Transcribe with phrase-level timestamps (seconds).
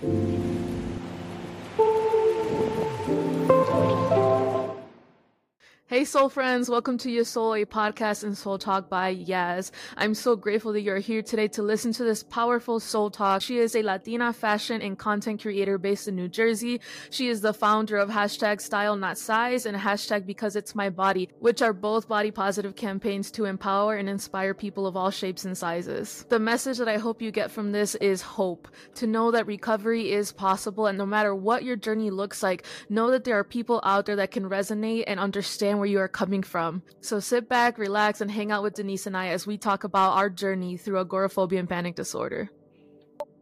[0.00, 0.53] Thank you.
[5.86, 9.70] Hey, soul friends, welcome to Your Soul, a podcast and soul talk by Yaz.
[9.98, 13.42] I'm so grateful that you're here today to listen to this powerful soul talk.
[13.42, 16.80] She is a Latina fashion and content creator based in New Jersey.
[17.10, 21.28] She is the founder of hashtag style not size and hashtag because it's my body,
[21.40, 25.56] which are both body positive campaigns to empower and inspire people of all shapes and
[25.56, 26.24] sizes.
[26.30, 30.12] The message that I hope you get from this is hope to know that recovery
[30.12, 30.86] is possible.
[30.86, 34.16] And no matter what your journey looks like, know that there are people out there
[34.16, 36.82] that can resonate and understand where you are coming from.
[37.00, 40.16] So sit back, relax, and hang out with Denise and I as we talk about
[40.16, 42.50] our journey through agoraphobia and panic disorder.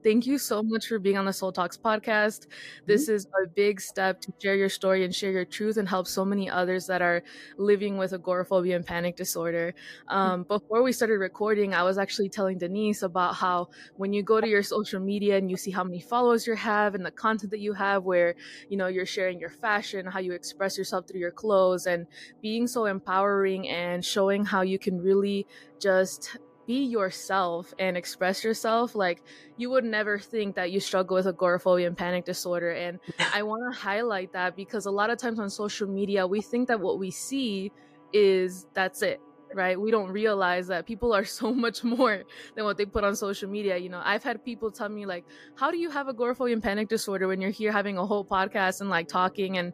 [0.02, 2.48] Thank you so much for being on the Soul Talks podcast.
[2.86, 3.14] This mm-hmm.
[3.14, 6.24] is a big step to share your story and share your truth and help so
[6.24, 7.22] many others that are
[7.56, 9.74] living with agoraphobia and panic disorder.
[10.08, 10.48] Um, mm-hmm.
[10.48, 14.48] Before we started recording, I was actually telling Denise about how when you go to
[14.48, 17.60] your social media and you see how many followers you have and the content that
[17.60, 18.34] you have, where
[18.68, 22.08] you know you're sharing your fashion, how you express yourself through your clothes, and
[22.40, 25.46] being so empowering and showing how you can really
[25.78, 29.22] just be yourself and express yourself like
[29.56, 32.98] you would never think that you struggle with agoraphobia and panic disorder and
[33.34, 36.68] i want to highlight that because a lot of times on social media we think
[36.68, 37.70] that what we see
[38.12, 39.20] is that's it
[39.54, 39.80] right?
[39.80, 42.22] We don't realize that people are so much more
[42.54, 43.76] than what they put on social media.
[43.76, 45.24] You know, I've had people tell me like,
[45.56, 48.80] "How do you have agoraphobia and panic disorder when you're here having a whole podcast
[48.80, 49.72] and like talking and.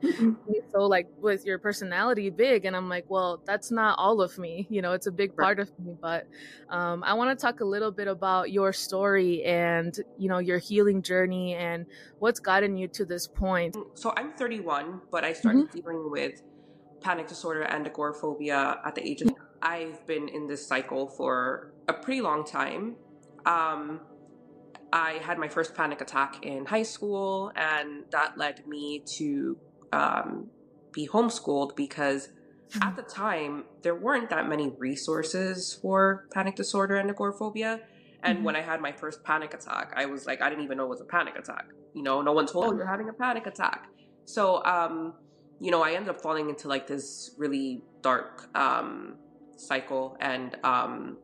[0.72, 4.66] So like with your personality big?" And I'm like, "Well, that's not all of me.
[4.70, 6.26] You know, it's a big part of me." But
[6.68, 10.58] um, I want to talk a little bit about your story and you know your
[10.58, 11.86] healing journey and
[12.18, 13.76] what's gotten you to this point.
[13.94, 15.78] So I'm 31, but I started mm-hmm.
[15.78, 16.42] dealing with
[17.00, 21.92] panic disorder and agoraphobia at the age of I've been in this cycle for a
[21.92, 22.96] pretty long time.
[23.44, 24.00] Um,
[24.92, 29.58] I had my first panic attack in high school, and that led me to
[29.92, 30.50] um,
[30.92, 32.28] be homeschooled because
[32.72, 32.82] hmm.
[32.82, 37.80] at the time there weren't that many resources for panic disorder and agoraphobia.
[38.22, 38.44] And mm-hmm.
[38.46, 40.90] when I had my first panic attack, I was like, I didn't even know it
[40.90, 41.66] was a panic attack.
[41.94, 43.86] You know, no one told, oh, you're having a panic attack.
[44.24, 45.14] So, um,
[45.60, 49.18] you know, I ended up falling into like this really dark um,
[49.58, 51.16] cycle and um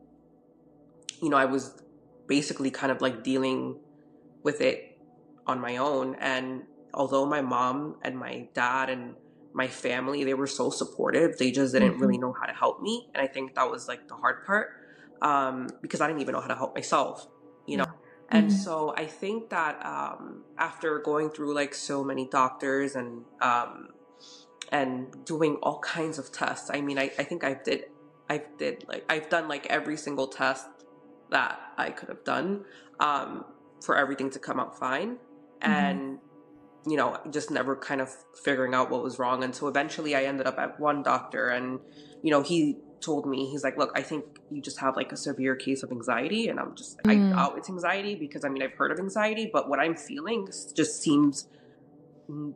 [1.21, 1.81] you know i was
[2.27, 3.77] basically kind of like dealing
[4.43, 4.97] with it
[5.47, 9.15] on my own and although my mom and my dad and
[9.55, 12.01] my family they were so supportive they just didn't mm-hmm.
[12.01, 14.69] really know how to help me and i think that was like the hard part
[15.21, 17.27] um because i didn't even know how to help myself
[17.65, 17.85] you know
[18.29, 18.57] and mm-hmm.
[18.57, 23.87] so i think that um after going through like so many doctors and um
[24.71, 27.85] and doing all kinds of tests i mean i, I think i did
[28.29, 30.67] I've did like I've done like every single test
[31.29, 32.65] that I could have done
[32.99, 33.45] um,
[33.83, 35.71] for everything to come out fine, mm-hmm.
[35.71, 36.19] and
[36.85, 38.09] you know just never kind of
[38.43, 39.43] figuring out what was wrong.
[39.43, 41.79] And so eventually I ended up at one doctor, and
[42.21, 45.17] you know he told me he's like, look, I think you just have like a
[45.17, 47.11] severe case of anxiety, and I'm just mm.
[47.11, 50.47] I doubt it's anxiety because I mean I've heard of anxiety, but what I'm feeling
[50.47, 51.47] just seems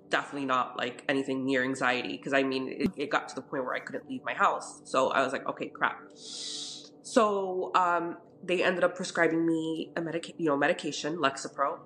[0.09, 3.65] definitely not like anything near anxiety because I mean it, it, got to the point
[3.65, 4.81] where I couldn't leave my house.
[4.83, 6.01] So I was like, okay, crap.
[6.15, 11.79] So um, they ended up prescribing me a medica- you know medication, Lexapro,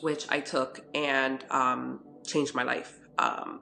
[0.00, 2.98] which I took and um, changed my life.
[3.18, 3.60] Um,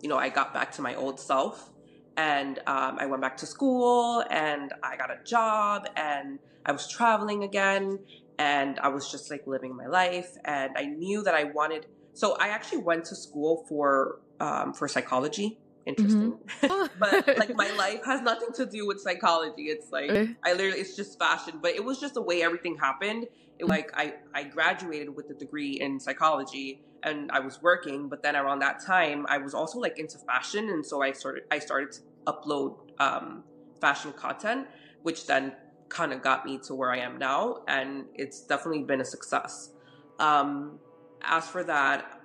[0.00, 1.70] you know, I got back to my old self
[2.16, 6.88] and um, I went back to school and I got a job and I was
[6.88, 7.98] traveling again
[8.38, 12.36] and I was just like living my life and I knew that I wanted so
[12.36, 15.58] I actually went to school for um, for psychology.
[15.86, 16.86] Interesting, mm-hmm.
[16.98, 19.64] but like my life has nothing to do with psychology.
[19.64, 20.10] It's like
[20.42, 23.26] I literally it's just fashion, but it was just the way everything happened.
[23.58, 28.22] It, like I I graduated with a degree in psychology and I was working, but
[28.22, 31.58] then around that time I was also like into fashion, and so I started I
[31.58, 33.44] started to upload um,
[33.80, 34.66] fashion content,
[35.02, 35.52] which then
[35.88, 39.70] kind of got me to where I am now, and it's definitely been a success.
[40.18, 40.78] Um,
[41.22, 42.20] as for that,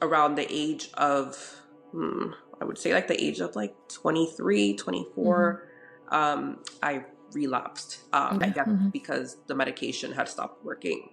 [0.00, 1.36] around the age of,
[1.92, 5.68] hmm, I would say like the age of like 23, 24,
[6.10, 6.14] mm-hmm.
[6.14, 7.04] um, I
[7.34, 8.00] relapsed.
[8.12, 8.46] Um, okay.
[8.46, 8.88] I mm-hmm.
[8.88, 11.10] because the medication had stopped working.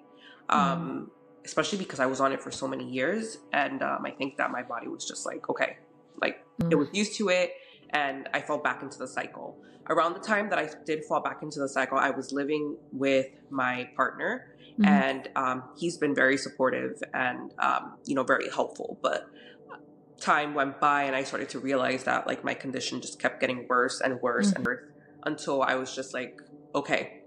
[0.49, 1.03] Um, mm-hmm.
[1.45, 3.37] Especially because I was on it for so many years.
[3.53, 5.77] And um, I think that my body was just like, okay,
[6.21, 6.95] like it was mm.
[6.95, 7.53] used to it.
[7.91, 9.57] And I fell back into the cycle.
[9.89, 13.27] Around the time that I did fall back into the cycle, I was living with
[13.49, 14.91] my partner Mm-hmm.
[14.91, 18.97] And um, he's been very supportive and, um, you know, very helpful.
[19.01, 19.27] But
[20.21, 23.67] time went by and I started to realize that like my condition just kept getting
[23.67, 24.57] worse and worse mm-hmm.
[24.57, 24.83] and worse
[25.23, 26.41] until I was just like,
[26.75, 27.21] okay,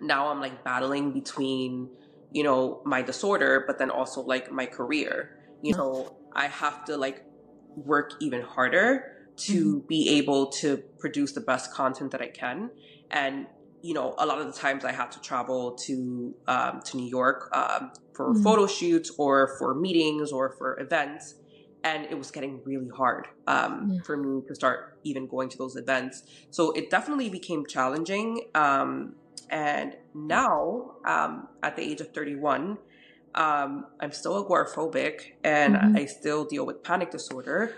[0.00, 1.88] now I'm like battling between,
[2.30, 5.38] you know, my disorder, but then also like my career.
[5.62, 7.24] You know, I have to like
[7.76, 9.86] work even harder to mm-hmm.
[9.86, 12.70] be able to produce the best content that I can.
[13.10, 13.46] And
[13.82, 17.08] you know, a lot of the times I had to travel to um, to New
[17.08, 18.42] York um, for mm-hmm.
[18.42, 21.34] photo shoots or for meetings or for events,
[21.84, 24.02] and it was getting really hard um, yeah.
[24.02, 26.22] for me to start even going to those events.
[26.50, 28.42] So it definitely became challenging.
[28.54, 29.16] Um,
[29.50, 32.78] and now, um, at the age of 31,
[33.34, 35.96] um, I'm still agoraphobic and mm-hmm.
[35.96, 37.74] I still deal with panic disorder.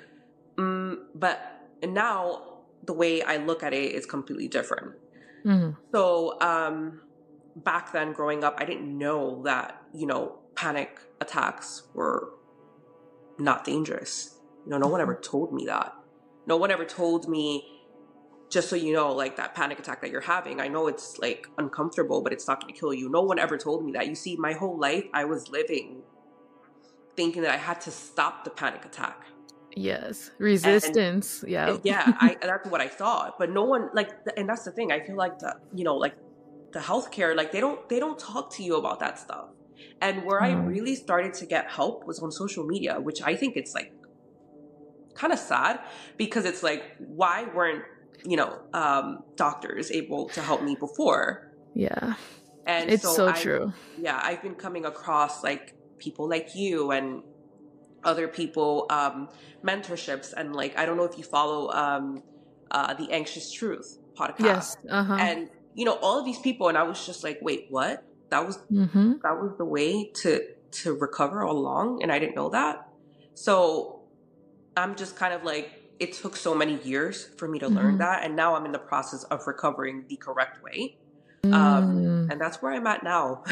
[0.56, 2.54] Mm, but now
[2.84, 4.92] the way I look at it is completely different.
[5.44, 5.70] Mm-hmm.
[5.92, 7.00] So um,
[7.56, 12.30] back then, growing up, I didn't know that you know panic attacks were
[13.38, 14.38] not dangerous.
[14.64, 15.30] You know, no one ever mm-hmm.
[15.30, 15.92] told me that.
[16.46, 17.70] No one ever told me.
[18.50, 21.48] Just so you know, like that panic attack that you're having, I know it's like
[21.58, 23.08] uncomfortable, but it's not going to kill you.
[23.08, 24.06] No one ever told me that.
[24.06, 26.02] You see, my whole life I was living
[27.16, 29.24] thinking that I had to stop the panic attack.
[29.76, 31.42] Yes, resistance.
[31.42, 32.12] And, yeah, yeah.
[32.20, 34.92] I that's what I thought, but no one like, and that's the thing.
[34.92, 36.14] I feel like the you know like
[36.72, 39.46] the healthcare like they don't they don't talk to you about that stuff.
[40.00, 40.44] And where mm.
[40.44, 43.92] I really started to get help was on social media, which I think it's like
[45.14, 45.80] kind of sad
[46.16, 47.84] because it's like why weren't
[48.24, 51.50] you know um, doctors able to help me before?
[51.74, 52.14] Yeah,
[52.66, 53.72] and it's so, so I, true.
[53.98, 57.22] Yeah, I've been coming across like people like you and
[58.02, 59.28] other people um,
[59.64, 62.22] mentorships and like I don't know if you follow um,
[62.70, 64.40] uh, the Anxious Truth podcast.
[64.40, 64.76] Yes.
[64.88, 65.16] Uh-huh.
[65.18, 68.04] And you know all of these people, and I was just like, wait, what?
[68.34, 69.12] That was mm-hmm.
[69.22, 70.42] that was the way to
[70.82, 72.88] to recover all along, and I didn't know that.
[73.34, 74.00] So
[74.76, 75.70] I'm just kind of like,
[76.00, 77.76] it took so many years for me to mm-hmm.
[77.76, 80.96] learn that, and now I'm in the process of recovering the correct way.
[81.44, 82.30] Um, mm.
[82.30, 83.44] and that's where I'm at now.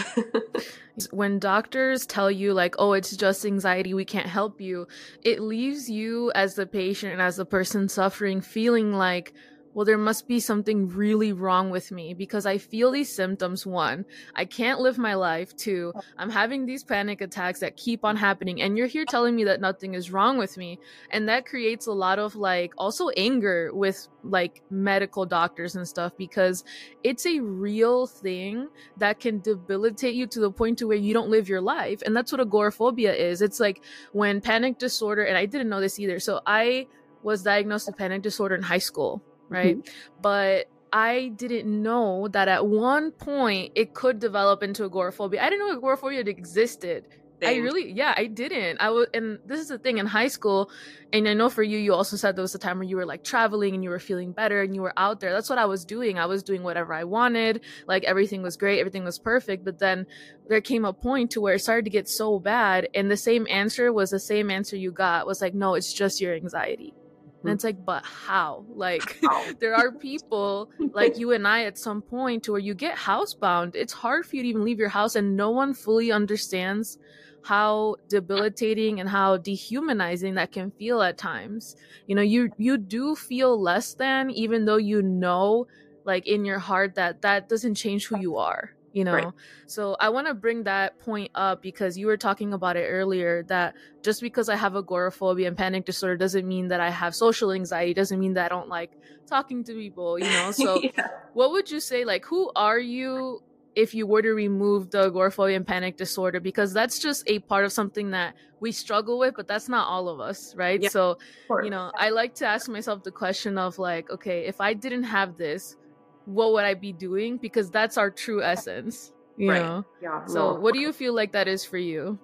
[1.11, 4.88] when doctors tell you, like, oh, it's just anxiety, we can't help you,
[5.23, 9.34] it leaves you as the patient and as the person suffering feeling like,
[9.74, 13.66] well, there must be something really wrong with me because I feel these symptoms.
[13.66, 14.04] One,
[14.34, 15.56] I can't live my life.
[15.56, 18.60] Two, I'm having these panic attacks that keep on happening.
[18.60, 20.78] And you're here telling me that nothing is wrong with me.
[21.10, 26.12] And that creates a lot of like also anger with like medical doctors and stuff
[26.16, 26.64] because
[27.02, 31.30] it's a real thing that can debilitate you to the point to where you don't
[31.30, 32.02] live your life.
[32.04, 33.40] And that's what agoraphobia is.
[33.40, 33.82] It's like
[34.12, 36.20] when panic disorder, and I didn't know this either.
[36.20, 36.86] So I
[37.22, 39.22] was diagnosed with panic disorder in high school
[39.52, 39.76] right?
[39.76, 40.20] Mm-hmm.
[40.20, 45.43] But I didn't know that at one point it could develop into agoraphobia.
[45.43, 47.08] I didn't know agoraphobia existed.
[47.43, 47.60] Same.
[47.60, 48.81] I really, yeah, I didn't.
[48.81, 50.70] I was, and this is the thing in high school,
[51.12, 53.06] and I know for you, you also said there was a time where you were
[53.06, 55.32] like traveling and you were feeling better and you were out there.
[55.32, 56.20] That's what I was doing.
[56.20, 57.62] I was doing whatever I wanted.
[57.88, 59.64] Like everything was great, everything was perfect.
[59.64, 60.06] But then
[60.48, 63.48] there came a point to where it started to get so bad, and the same
[63.50, 66.94] answer was the same answer you got was like, no, it's just your anxiety.
[67.43, 68.65] And it's like, but how?
[68.75, 69.21] Like,
[69.61, 73.77] there are people like you and I at some point to where you get housebound.
[73.77, 76.99] It's hard for you to even leave your house, and no one fully understands
[77.44, 81.77] how debilitating and how dehumanizing that can feel at times.
[82.06, 85.67] You know, you you do feel less than, even though you know,
[86.05, 89.15] like in your heart, that that doesn't change who you are you know?
[89.15, 89.33] Right.
[89.67, 93.43] so i want to bring that point up because you were talking about it earlier
[93.44, 97.53] that just because i have agoraphobia and panic disorder doesn't mean that i have social
[97.53, 98.93] anxiety doesn't mean that i don't like
[99.27, 100.53] talking to people you know?
[100.63, 101.08] So yeah.
[101.32, 103.43] what would you say like who are you
[103.75, 106.41] if you were to remove the agoraphobia and panic disorder?
[106.41, 110.08] Because that's just a part of something that we struggle with but that's not all
[110.08, 110.81] of us right?
[110.81, 111.19] Yeah, so
[111.63, 115.03] you know i like to ask myself the question of like okay if i didn't
[115.05, 115.77] have this
[116.26, 117.36] what would I be doing?
[117.36, 119.62] Because that's our true essence, you right.
[119.62, 119.84] know?
[120.00, 120.24] Yeah.
[120.26, 122.19] So, what do you feel like that is for you?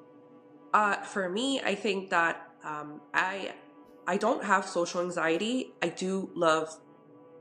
[0.72, 3.54] Uh, for me, I think that um, I
[4.06, 5.72] I don't have social anxiety.
[5.82, 6.74] I do love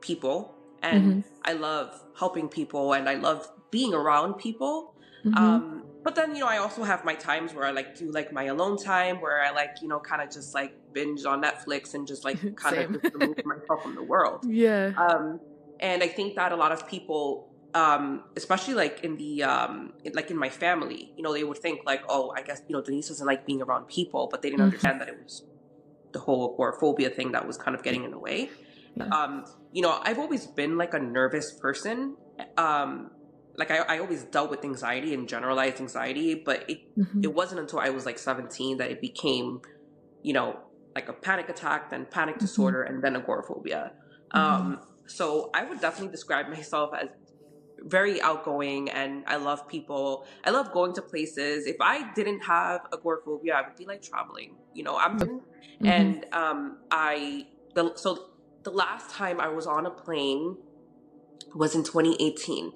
[0.01, 1.19] people, and mm-hmm.
[1.43, 4.93] I love helping people, and I love being around people.
[5.25, 5.37] Mm-hmm.
[5.37, 8.31] Um, but then you know, I also have my times where I like do like
[8.31, 11.95] my alone time, where I like you know kind of just like binge on Netflix
[11.95, 14.45] and just like kind of remove myself from the world.
[14.47, 14.93] Yeah.
[14.97, 15.39] Um,
[15.79, 20.31] and I think that a lot of people, um, especially like in the um, like
[20.31, 23.09] in my family, you know, they would think like, oh, I guess you know Denise
[23.09, 24.65] doesn't like being around people, but they didn't mm-hmm.
[24.65, 25.43] understand that it was
[26.13, 28.49] the whole agoraphobia thing that was kind of getting in the way.
[28.95, 29.05] Yeah.
[29.07, 32.15] Um, you know, I've always been like a nervous person.
[32.57, 33.11] Um,
[33.55, 37.21] like I, I always dealt with anxiety and generalized anxiety, but it mm-hmm.
[37.23, 39.61] it wasn't until I was like 17 that it became,
[40.21, 40.59] you know,
[40.95, 42.45] like a panic attack, then panic mm-hmm.
[42.45, 43.93] disorder, and then agoraphobia.
[44.31, 47.09] Um, so I would definitely describe myself as
[47.79, 50.25] very outgoing and I love people.
[50.43, 51.67] I love going to places.
[51.67, 54.55] If I didn't have agoraphobia, I would be like traveling.
[54.73, 55.85] You know, I'm mm-hmm.
[55.85, 58.29] and um I the so
[58.63, 60.57] the last time I was on a plane
[61.55, 62.73] was in 2018.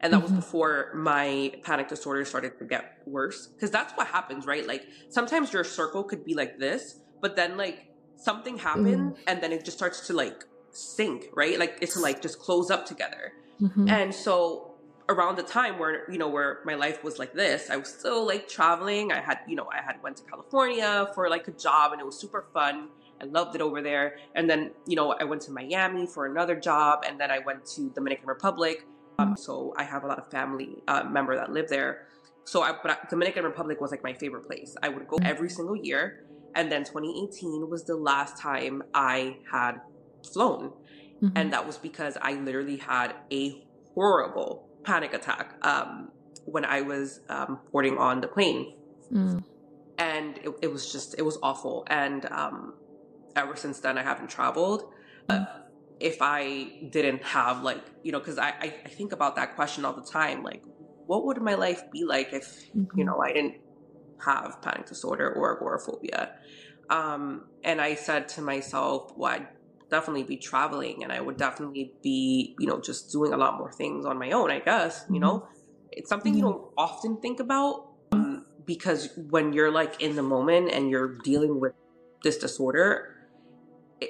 [0.00, 0.36] And that mm-hmm.
[0.36, 3.48] was before my panic disorder started to get worse.
[3.48, 4.64] Because that's what happens, right?
[4.64, 9.18] Like sometimes your circle could be like this, but then like something happened mm.
[9.26, 11.58] and then it just starts to like sink, right?
[11.58, 13.32] Like it's like just close up together.
[13.60, 13.88] Mm-hmm.
[13.88, 14.74] And so
[15.08, 18.26] around the time where you know where my life was like this, I was still
[18.26, 19.12] like traveling.
[19.12, 22.04] I had you know I had went to California for like a job and it
[22.04, 22.88] was super fun.
[23.20, 24.18] I loved it over there.
[24.34, 27.66] And then you know I went to Miami for another job, and then I went
[27.74, 28.84] to Dominican Republic.
[29.18, 32.06] Um, so I have a lot of family uh, member that live there.
[32.44, 34.76] So I, but Dominican Republic was like my favorite place.
[34.82, 36.24] I would go every single year.
[36.54, 39.80] And then 2018 was the last time I had
[40.32, 40.72] flown.
[41.22, 41.36] Mm-hmm.
[41.36, 46.10] And that was because I literally had a horrible panic attack um,
[46.44, 48.74] when I was um, boarding on the plane.
[49.12, 49.42] Mm.
[49.98, 51.84] And it, it, was just, it was awful.
[51.88, 52.74] And um,
[53.34, 54.92] ever since then, I haven't traveled.
[55.28, 55.42] Mm.
[55.42, 55.46] Uh,
[55.98, 59.84] if I didn't have, like, you know, because I, I, I, think about that question
[59.84, 60.62] all the time like,
[61.06, 62.96] what would my life be like if, mm-hmm.
[62.96, 63.56] you know, I didn't
[64.24, 66.34] have panic disorder or agoraphobia?
[66.88, 69.44] Um, and I said to myself, well,
[69.90, 73.72] definitely be traveling and I would definitely be, you know, just doing a lot more
[73.72, 75.40] things on my own, I guess, you know.
[75.40, 75.54] Mm-hmm.
[75.92, 80.70] It's something you don't often think about um, because when you're like in the moment
[80.72, 81.72] and you're dealing with
[82.22, 83.14] this disorder,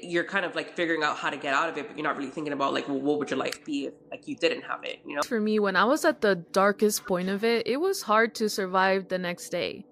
[0.02, 2.16] you're kind of like figuring out how to get out of it, but you're not
[2.16, 4.84] really thinking about like, well, what would your life be if like you didn't have
[4.84, 5.22] it, you know?
[5.22, 8.48] For me, when I was at the darkest point of it, it was hard to
[8.48, 9.86] survive the next day.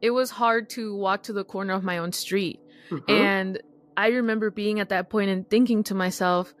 [0.00, 2.60] It was hard to walk to the corner of my own street.
[2.90, 3.10] Mm-hmm.
[3.10, 3.62] And
[3.96, 6.54] I remember being at that point and thinking to myself,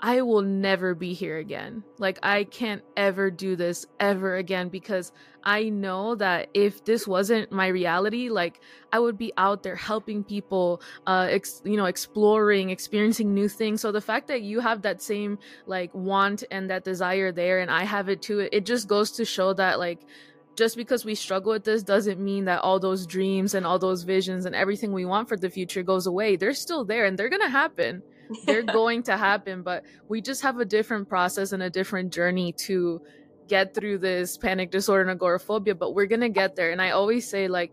[0.00, 1.82] I will never be here again.
[1.98, 7.50] Like, I can't ever do this ever again because I know that if this wasn't
[7.50, 8.60] my reality, like,
[8.92, 13.80] I would be out there helping people, uh, ex- you know, exploring, experiencing new things.
[13.80, 17.70] So the fact that you have that same, like, want and that desire there and
[17.70, 20.00] I have it too, it just goes to show that, like,
[20.56, 24.04] just because we struggle with this doesn't mean that all those dreams and all those
[24.04, 26.36] visions and everything we want for the future goes away.
[26.36, 28.02] They're still there and they're going to happen.
[28.46, 32.52] they're going to happen, but we just have a different process and a different journey
[32.52, 33.02] to
[33.48, 36.70] get through this panic disorder and agoraphobia, but we're going to get there.
[36.70, 37.72] And I always say, like,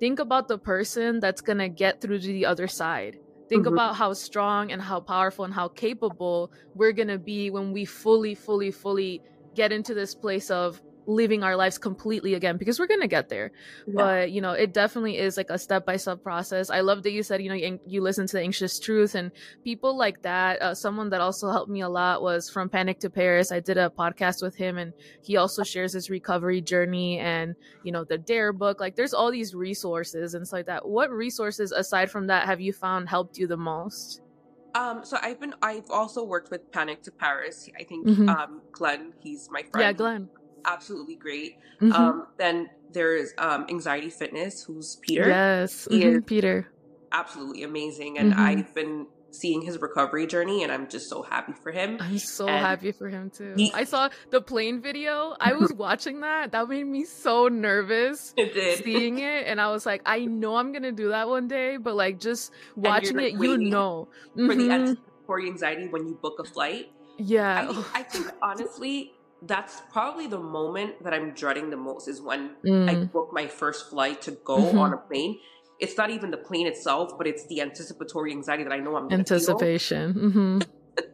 [0.00, 3.18] think about the person that's going to get through to the other side.
[3.48, 3.74] Think mm-hmm.
[3.74, 7.84] about how strong and how powerful and how capable we're going to be when we
[7.84, 9.22] fully, fully, fully
[9.54, 13.50] get into this place of living our lives completely again because we're gonna get there
[13.86, 13.92] yeah.
[13.94, 17.42] but you know it definitely is like a step-by-step process i love that you said
[17.42, 19.32] you know you, you listen to the anxious truth and
[19.64, 23.10] people like that uh, someone that also helped me a lot was from panic to
[23.10, 24.92] paris i did a podcast with him and
[25.22, 29.30] he also shares his recovery journey and you know the dare book like there's all
[29.30, 33.38] these resources and stuff like that what resources aside from that have you found helped
[33.38, 34.20] you the most
[34.74, 37.68] um, so I've been I've also worked with Panic to Paris.
[37.78, 38.26] I think mm-hmm.
[38.26, 39.84] um Glenn, he's my friend.
[39.84, 40.30] Yeah, Glenn
[40.64, 41.58] absolutely great.
[41.80, 41.92] Mm-hmm.
[41.92, 45.28] Um, then there's um, Anxiety Fitness, who's Peter.
[45.28, 46.20] Yes, mm-hmm.
[46.20, 46.68] Peter.
[47.10, 48.40] Absolutely amazing, and mm-hmm.
[48.40, 51.98] I've been seeing his recovery journey, and I'm just so happy for him.
[52.00, 53.54] I'm so and happy for him too.
[53.56, 55.34] He, I saw the plane video.
[55.40, 56.52] I was watching that.
[56.52, 58.34] That made me so nervous.
[58.36, 58.84] It did.
[58.84, 61.94] Seeing it, and I was like, I know I'm gonna do that one day, but
[61.94, 66.90] like just watching it, you know, for the anticipatory anxiety when you book a flight.
[67.18, 69.12] Yeah, I, I think honestly
[69.46, 72.88] that's probably the moment that I'm dreading the most is when mm.
[72.88, 74.78] I book my first flight to go mm-hmm.
[74.78, 75.38] on a plane.
[75.80, 79.10] It's not even the plane itself, but it's the anticipatory anxiety that I know I'm
[79.12, 80.14] anticipation.
[80.14, 81.04] Mm-hmm.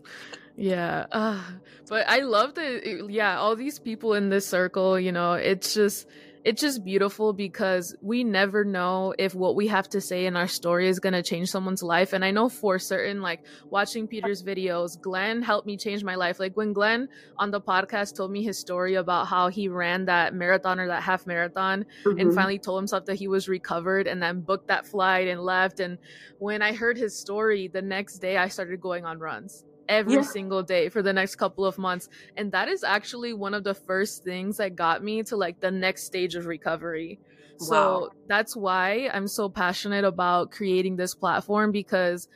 [0.56, 1.42] yeah, uh,
[1.88, 3.06] but I love that.
[3.08, 6.06] Yeah, all these people in this circle, you know, it's just
[6.44, 10.46] it's just beautiful because we never know if what we have to say in our
[10.46, 12.12] story is going to change someone's life.
[12.12, 16.38] And I know for certain, like watching Peter's videos, Glenn helped me change my life.
[16.38, 20.34] Like when Glenn on the podcast told me his story about how he ran that
[20.34, 22.18] marathon or that half marathon mm-hmm.
[22.18, 25.80] and finally told himself that he was recovered and then booked that flight and left.
[25.80, 25.98] And
[26.38, 30.22] when I heard his story, the next day I started going on runs every yeah.
[30.22, 32.08] single day for the next couple of months.
[32.36, 35.70] And that is actually one of the first things that got me to like the
[35.70, 37.18] next stage of recovery.
[37.60, 37.66] Wow.
[37.66, 42.28] So that's why I'm so passionate about creating this platform because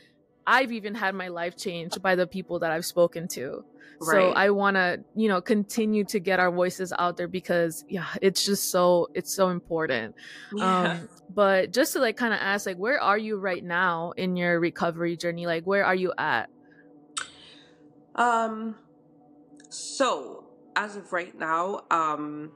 [0.46, 3.64] I've even had my life changed by the people that I've spoken to.
[4.00, 4.14] Right.
[4.14, 8.06] So I want to, you know, continue to get our voices out there because yeah,
[8.20, 10.16] it's just so it's so important.
[10.54, 10.92] Yeah.
[10.92, 14.36] Um but just to like kind of ask like where are you right now in
[14.36, 15.46] your recovery journey?
[15.46, 16.50] Like where are you at?
[18.14, 18.76] Um,
[19.68, 20.44] so
[20.76, 22.52] as of right now, um,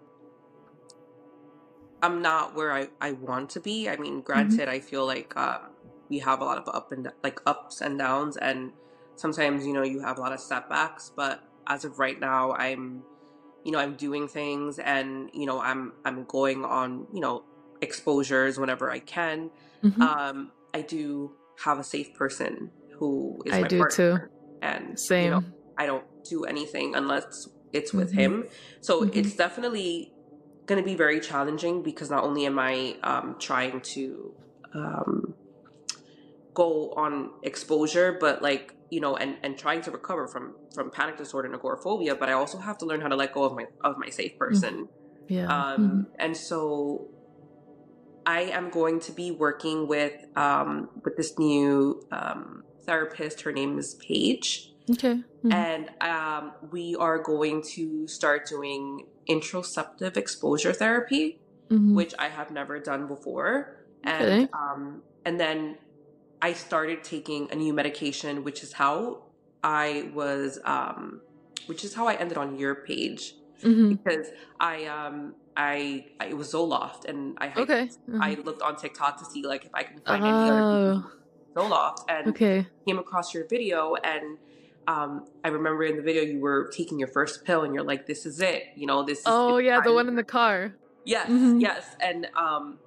[2.02, 3.88] I'm not where I, I want to be.
[3.88, 4.70] I mean, granted, mm-hmm.
[4.70, 5.70] I feel like um,
[6.08, 8.72] we have a lot of up and like ups and downs, and
[9.14, 11.10] sometimes you know you have a lot of setbacks.
[11.14, 13.02] But as of right now, I'm,
[13.64, 17.44] you know, I'm doing things, and you know, I'm I'm going on you know
[17.80, 19.50] exposures whenever I can.
[19.82, 20.02] Mm-hmm.
[20.02, 21.32] Um, I do
[21.64, 25.24] have a safe person who is I my do partner, too, and same.
[25.24, 25.44] You know,
[25.78, 28.18] I don't do anything unless it's with mm-hmm.
[28.18, 28.44] him.
[28.80, 29.18] So mm-hmm.
[29.18, 30.12] it's definitely
[30.66, 34.34] going to be very challenging because not only am I um, trying to
[34.74, 35.34] um,
[36.54, 41.16] go on exposure, but like you know, and and trying to recover from from panic
[41.16, 43.66] disorder and agoraphobia, but I also have to learn how to let go of my
[43.82, 44.88] of my safe person.
[45.28, 45.46] Yeah.
[45.46, 46.00] Um, mm-hmm.
[46.18, 47.08] And so
[48.24, 53.42] I am going to be working with um, with this new um, therapist.
[53.42, 54.72] Her name is Paige.
[54.90, 55.14] Okay.
[55.14, 55.52] Mm-hmm.
[55.52, 61.94] And um, we are going to start doing interoceptive exposure therapy, mm-hmm.
[61.94, 63.84] which I have never done before.
[64.04, 64.48] And okay.
[64.52, 65.78] um, and then
[66.40, 69.24] I started taking a new medication, which is how
[69.64, 71.20] I was, um,
[71.66, 73.90] which is how I ended on your page mm-hmm.
[73.90, 74.28] because
[74.60, 77.88] I um I, I it was Zoloft and I had, okay.
[78.08, 78.22] Mm-hmm.
[78.22, 80.26] I looked on TikTok to see like if I can find oh.
[80.26, 81.10] any other oh.
[81.56, 82.66] Zoloft and okay.
[82.86, 84.38] came across your video and
[84.88, 88.06] um, I remember in the video you were taking your first pill and you're like,
[88.06, 88.64] this is it.
[88.76, 90.74] You know, this Oh, yeah, the one in the car.
[91.04, 91.60] Yes, mm-hmm.
[91.60, 91.96] yes.
[92.00, 92.78] And um,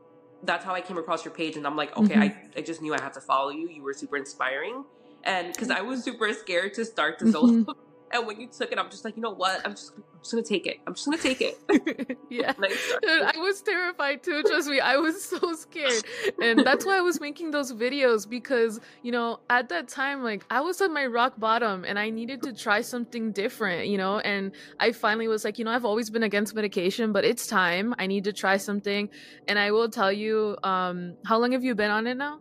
[0.43, 1.57] that's how I came across your page.
[1.57, 2.57] And I'm like, okay, mm-hmm.
[2.57, 3.69] I, I just knew I had to follow you.
[3.69, 4.85] You were super inspiring.
[5.25, 7.69] And because I was super scared to start the mm-hmm.
[8.11, 9.61] And when you took it, I'm just like, you know what?
[9.65, 10.77] I'm just, I'm just gonna take it.
[10.87, 12.17] I'm just gonna take it.
[12.29, 14.41] yeah, Dude, I was terrified too.
[14.43, 16.03] Trust me, I was so scared,
[16.41, 20.45] and that's why I was making those videos because you know at that time, like
[20.49, 24.19] I was at my rock bottom, and I needed to try something different, you know.
[24.19, 27.93] And I finally was like, you know, I've always been against medication, but it's time.
[27.97, 29.09] I need to try something.
[29.47, 32.39] And I will tell you, um, how long have you been on it now?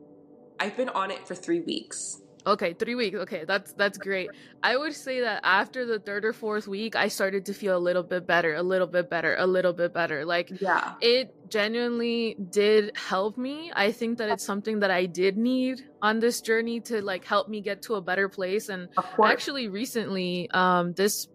[0.61, 2.21] I've been on it for three weeks.
[2.47, 3.19] Okay, three weeks.
[3.19, 4.31] Okay, that's that's great.
[4.63, 7.79] I would say that after the third or fourth week, I started to feel a
[7.79, 10.25] little bit better, a little bit better, a little bit better.
[10.25, 13.73] Like, yeah, it genuinely did help me.
[13.75, 17.49] I think that it's something that I did need on this journey to like help
[17.49, 18.69] me get to a better place.
[18.69, 18.89] And
[19.23, 21.29] actually, recently, um, this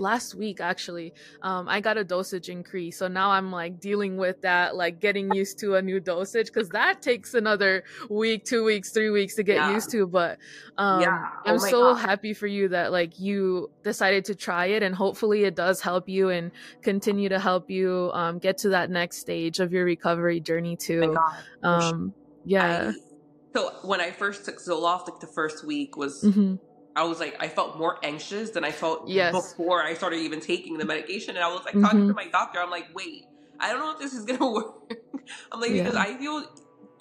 [0.00, 2.98] last week actually um i got a dosage increase.
[2.98, 6.70] So now i'm like dealing with that like getting used to a new dosage because
[6.70, 9.72] that takes another week two weeks three weeks to get yeah.
[9.72, 10.06] used to.
[10.06, 10.38] But
[10.78, 11.28] um yeah.
[11.46, 11.94] oh i'm so God.
[11.94, 16.08] happy for you that like you decided to try it and hopefully it does help
[16.08, 16.50] you and
[16.82, 21.16] continue to help you um get to that next stage of your recovery journey too.
[21.62, 22.92] oh um yeah.
[22.92, 22.94] I,
[23.54, 26.56] so when i first took zoloft like the first week was mm-hmm
[26.96, 29.32] I was like, I felt more anxious than I felt yes.
[29.32, 31.36] before I started even taking the medication.
[31.36, 31.84] And I was like mm-hmm.
[31.84, 32.58] talking to my doctor.
[32.60, 33.26] I'm like, wait,
[33.60, 34.92] I don't know if this is gonna work.
[35.52, 35.84] I'm like, yeah.
[35.84, 36.44] because I feel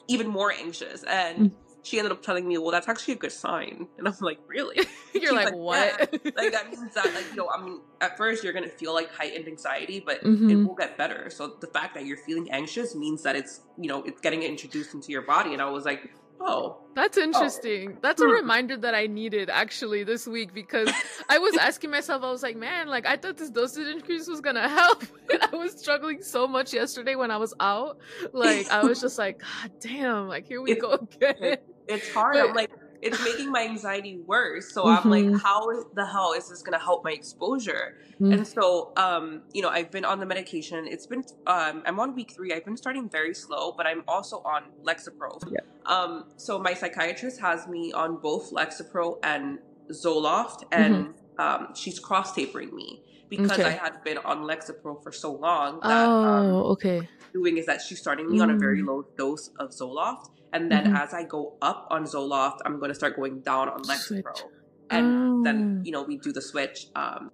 [0.08, 1.04] even more anxious.
[1.04, 1.52] And mm.
[1.82, 3.88] she ended up telling me, well, that's actually a good sign.
[3.97, 4.86] And I'm like, really?
[5.13, 6.19] you're like, like, what?
[6.23, 6.32] Yeah.
[6.36, 9.12] like that means that, like, you know, I mean, at first you're gonna feel like
[9.12, 10.49] heightened anxiety, but mm-hmm.
[10.49, 11.30] it will get better.
[11.32, 14.93] So the fact that you're feeling anxious means that it's, you know, it's getting introduced
[14.93, 15.54] into your body.
[15.54, 16.78] And I was like, Oh.
[16.95, 17.21] That's oh.
[17.21, 17.93] interesting.
[17.93, 17.99] Oh.
[18.02, 18.32] That's a hmm.
[18.32, 20.91] reminder that I needed actually this week because
[21.30, 24.41] I was asking myself, I was like, man, like I thought this dosage increase was
[24.41, 25.04] gonna help.
[25.32, 27.99] And I was struggling so much yesterday when I was out.
[28.34, 31.58] Like I was just like, God damn, like here we go again.
[31.88, 32.34] It's hard.
[32.34, 32.71] But, I'm like,
[33.02, 34.74] it's making my anxiety worse.
[34.74, 35.08] So mm-hmm.
[35.08, 35.36] I'm like, mm-hmm.
[35.36, 37.98] how the hell is this gonna help my exposure?
[38.16, 38.34] Mm-hmm.
[38.34, 40.88] And so, um, you know, I've been on the medication.
[40.88, 42.54] It's been, um, I'm on week three.
[42.54, 45.42] I've been starting very slow, but I'm also on Lexapro.
[45.50, 45.60] Yeah.
[45.86, 49.60] Um, so my psychiatrist has me on both Lexapro and
[49.92, 51.42] Zoloft, and mm-hmm.
[51.42, 53.64] um, she's cross tapering me because okay.
[53.64, 55.80] I had been on Lexapro for so long.
[55.82, 57.08] That, oh, um, okay.
[57.32, 58.88] Doing is that she's starting me on a very mm.
[58.88, 60.96] low dose of Zoloft and then mm-hmm.
[60.96, 64.42] as I go up on Zoloft, I'm going to start going down on Lexapro.
[64.90, 65.44] And oh.
[65.44, 66.88] then, you know, we do the switch.
[66.96, 67.32] Um,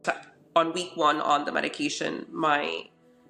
[0.55, 2.83] on week one on the medication, my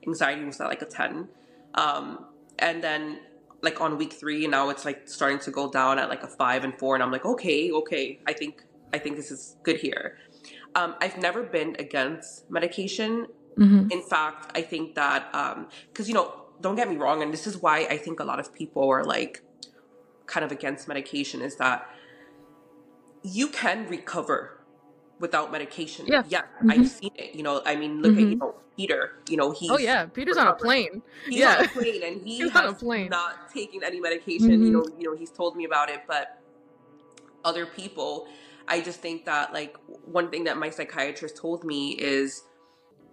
[0.06, 1.28] anxiety was at like a 10.
[1.76, 2.26] Um,
[2.60, 3.20] and then
[3.62, 6.64] like on week three, now it's like starting to go down at like a five
[6.64, 6.96] and four.
[6.96, 10.18] And I'm like, okay, okay, I think, I think this is good here.
[10.74, 13.28] Um, I've never been against medication.
[13.58, 13.92] Mm-hmm.
[13.92, 17.22] In fact, I think that, um, cause you know, don't get me wrong.
[17.22, 19.42] And this is why I think a lot of people are like,
[20.26, 21.90] kind of against medication is that
[23.24, 24.60] you can recover
[25.20, 26.06] without medication.
[26.08, 26.72] Yeah, yeah, mm-hmm.
[26.72, 27.36] I've seen it.
[27.36, 28.24] You know, I mean, look mm-hmm.
[28.24, 29.12] at you know Peter.
[29.30, 29.70] You know, he.
[29.70, 30.50] oh yeah, Peter's recovered.
[30.50, 31.02] on a plane.
[31.28, 34.50] He's yeah, on a plane, and he he's has not taking any medication.
[34.50, 34.66] Mm-hmm.
[34.66, 36.42] You know, you know, he's told me about it, but
[37.44, 38.28] other people,
[38.68, 42.44] I just think that like one thing that my psychiatrist told me is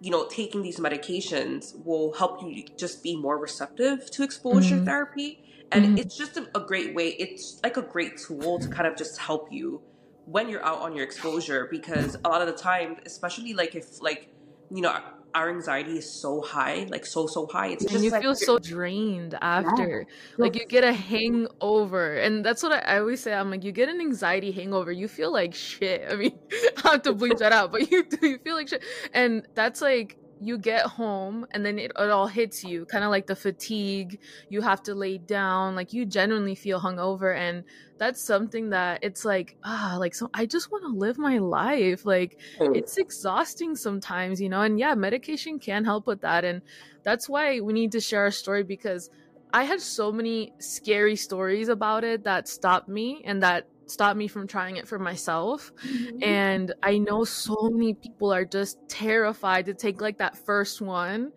[0.03, 4.83] you know, taking these medications will help you just be more receptive to exposure mm-hmm.
[4.83, 5.39] therapy.
[5.73, 5.97] And mm-hmm.
[5.97, 9.19] it's just a, a great way, it's like a great tool to kind of just
[9.19, 9.81] help you
[10.25, 14.01] when you're out on your exposure because a lot of the time, especially like if
[14.01, 14.29] like,
[14.71, 14.97] you know,
[15.35, 17.69] our anxiety is so high, like so so high.
[17.69, 20.05] It's and you like, feel so drained after.
[20.07, 20.35] Yeah.
[20.37, 23.33] Like you get a hangover, and that's what I, I, always say.
[23.33, 26.05] I'm like, you get an anxiety hangover, you feel like shit.
[26.09, 26.37] I mean,
[26.85, 28.27] I have to bleep that out, but you do.
[28.27, 28.83] You feel like shit,
[29.13, 33.09] and that's like you get home and then it, it all hits you kind of
[33.09, 37.63] like the fatigue you have to lay down like you genuinely feel hungover and
[37.97, 42.05] that's something that it's like ah like so i just want to live my life
[42.05, 42.75] like mm.
[42.75, 46.61] it's exhausting sometimes you know and yeah medication can help with that and
[47.03, 49.09] that's why we need to share our story because
[49.53, 54.27] i had so many scary stories about it that stopped me and that stop me
[54.27, 55.71] from trying it for myself.
[55.85, 56.23] Mm-hmm.
[56.23, 61.31] And I know so many people are just terrified to take like that first one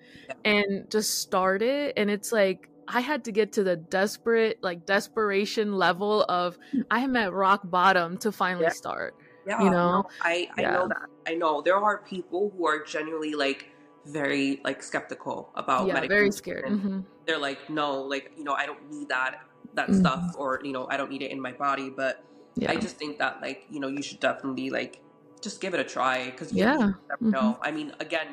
[0.45, 1.95] and just start it.
[1.97, 6.57] And it's like, I had to get to the desperate, like desperation level of.
[6.91, 8.71] I am at rock bottom to finally yeah.
[8.71, 9.17] start.
[9.47, 10.71] Yeah, you know, no, I I yeah.
[10.73, 11.07] know that.
[11.27, 13.71] I know there are people who are genuinely like
[14.07, 16.17] very like skeptical about yeah, medication.
[16.17, 16.65] very scared.
[16.65, 17.01] Mm-hmm.
[17.27, 19.41] They're like, no, like you know, I don't need that
[19.75, 20.01] that mm-hmm.
[20.01, 21.91] stuff, or you know, I don't need it in my body.
[21.91, 22.25] But
[22.57, 22.71] yeah.
[22.73, 25.01] I just think that like you know you should definitely like
[25.43, 27.31] just give it a try because yeah, you never mm-hmm.
[27.31, 27.59] know.
[27.63, 28.29] I mean, again,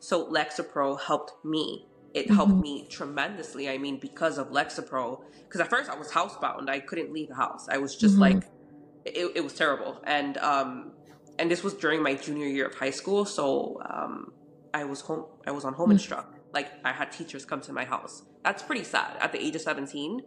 [0.00, 1.86] so Lexapro helped me.
[2.14, 2.34] It mm-hmm.
[2.34, 3.68] helped me tremendously.
[3.68, 6.68] I mean, because of Lexapro, because at first I was housebound.
[6.68, 7.68] I couldn't leave the house.
[7.68, 8.22] I was just mm-hmm.
[8.22, 8.44] like,
[9.04, 10.00] it, it was terrible.
[10.04, 10.92] And um,
[11.38, 13.24] and this was during my junior year of high school.
[13.24, 14.32] So um,
[14.74, 15.26] I was home.
[15.46, 15.92] I was on home mm-hmm.
[15.92, 16.34] instruct.
[16.52, 18.22] Like I had teachers come to my house.
[18.42, 20.22] That's pretty sad at the age of seventeen.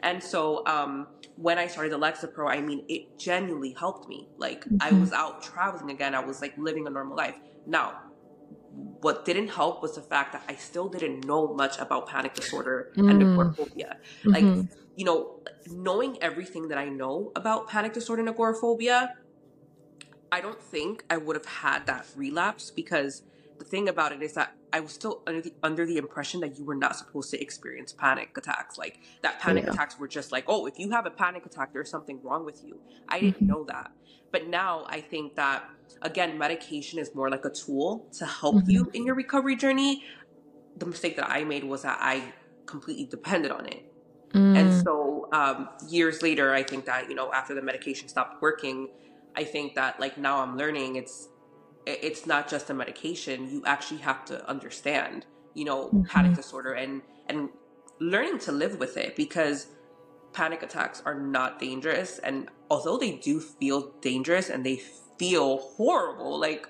[0.00, 4.28] And so um, when I started Lexapro, I mean, it genuinely helped me.
[4.38, 4.76] Like mm-hmm.
[4.80, 6.14] I was out traveling again.
[6.14, 7.36] I was like living a normal life.
[7.66, 8.00] Now,
[9.00, 12.92] what didn't help was the fact that I still didn't know much about panic disorder
[12.96, 13.10] mm.
[13.10, 13.98] and agoraphobia.
[14.24, 14.62] Like, mm-hmm.
[14.96, 19.14] you know, knowing everything that I know about panic disorder and agoraphobia,
[20.32, 23.22] I don't think I would have had that relapse because
[23.58, 26.58] the thing about it is that I was still under the under the impression that
[26.58, 28.76] you were not supposed to experience panic attacks.
[28.76, 29.72] Like that panic yeah.
[29.72, 32.62] attacks were just like, oh, if you have a panic attack, there's something wrong with
[32.64, 32.80] you.
[33.08, 33.46] I didn't mm-hmm.
[33.46, 33.92] know that.
[34.32, 35.68] But now I think that
[36.02, 38.70] again, medication is more like a tool to help mm-hmm.
[38.70, 40.02] you in your recovery journey.
[40.76, 42.32] The mistake that I made was that I
[42.66, 43.84] completely depended on it.
[44.32, 44.58] Mm.
[44.58, 48.88] And so um, years later, I think that, you know, after the medication stopped working,
[49.36, 51.28] I think that like now I'm learning it's
[51.86, 53.50] it's not just a medication.
[53.50, 56.02] You actually have to understand, you know, mm-hmm.
[56.04, 57.48] panic disorder and and
[58.00, 59.68] learning to live with it because
[60.32, 64.80] panic attacks are not dangerous and although they do feel dangerous and they
[65.16, 66.68] feel horrible like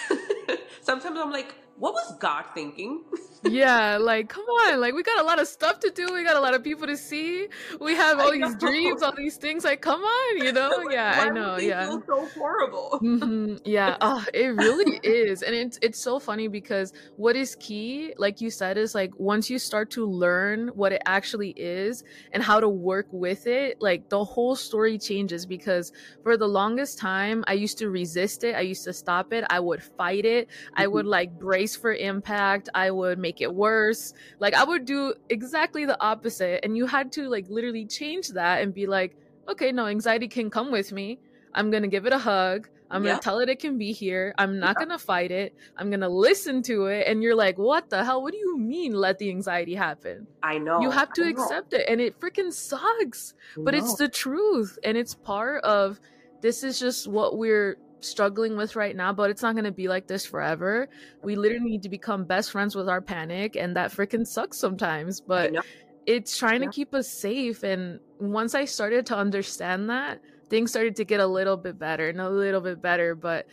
[0.80, 3.04] sometimes I'm like what was God thinking?
[3.44, 6.12] yeah, like come on, like we got a lot of stuff to do.
[6.12, 7.48] We got a lot of people to see.
[7.80, 9.64] We have all these dreams, all these things.
[9.64, 10.84] Like, come on, you know?
[10.90, 11.56] yeah, I know.
[11.58, 12.98] yeah, feel so horrible.
[13.02, 13.56] mm-hmm.
[13.64, 18.40] Yeah, oh, it really is, and it's it's so funny because what is key, like
[18.40, 22.60] you said, is like once you start to learn what it actually is and how
[22.60, 25.46] to work with it, like the whole story changes.
[25.46, 28.54] Because for the longest time, I used to resist it.
[28.54, 29.44] I used to stop it.
[29.50, 30.48] I would fight it.
[30.48, 30.80] Mm-hmm.
[30.82, 32.68] I would like brace for impact.
[32.74, 34.14] I would make it worse.
[34.40, 36.64] Like I would do exactly the opposite.
[36.64, 39.16] And you had to like literally change that and be like,
[39.48, 41.18] okay, no, anxiety can come with me.
[41.54, 42.68] I'm going to give it a hug.
[42.90, 44.34] I'm going to tell it it can be here.
[44.38, 44.84] I'm not yeah.
[44.84, 45.54] going to fight it.
[45.76, 47.08] I'm going to listen to it.
[47.08, 48.22] And you're like, what the hell?
[48.22, 50.28] What do you mean let the anxiety happen?
[50.42, 50.80] I know.
[50.80, 51.86] You have to accept it.
[51.88, 53.34] And it freaking sucks.
[53.56, 54.78] But it's the truth.
[54.84, 56.00] And it's part of
[56.40, 59.88] this is just what we're struggling with right now, but it's not going to be
[59.88, 60.88] like this forever.
[61.22, 65.20] We literally need to become best friends with our panic, and that freaking sucks sometimes,
[65.20, 65.52] but
[66.06, 66.68] it's trying yeah.
[66.68, 67.62] to keep us safe.
[67.62, 72.08] And once I started to understand that, things started to get a little bit better
[72.08, 73.46] and a little bit better, but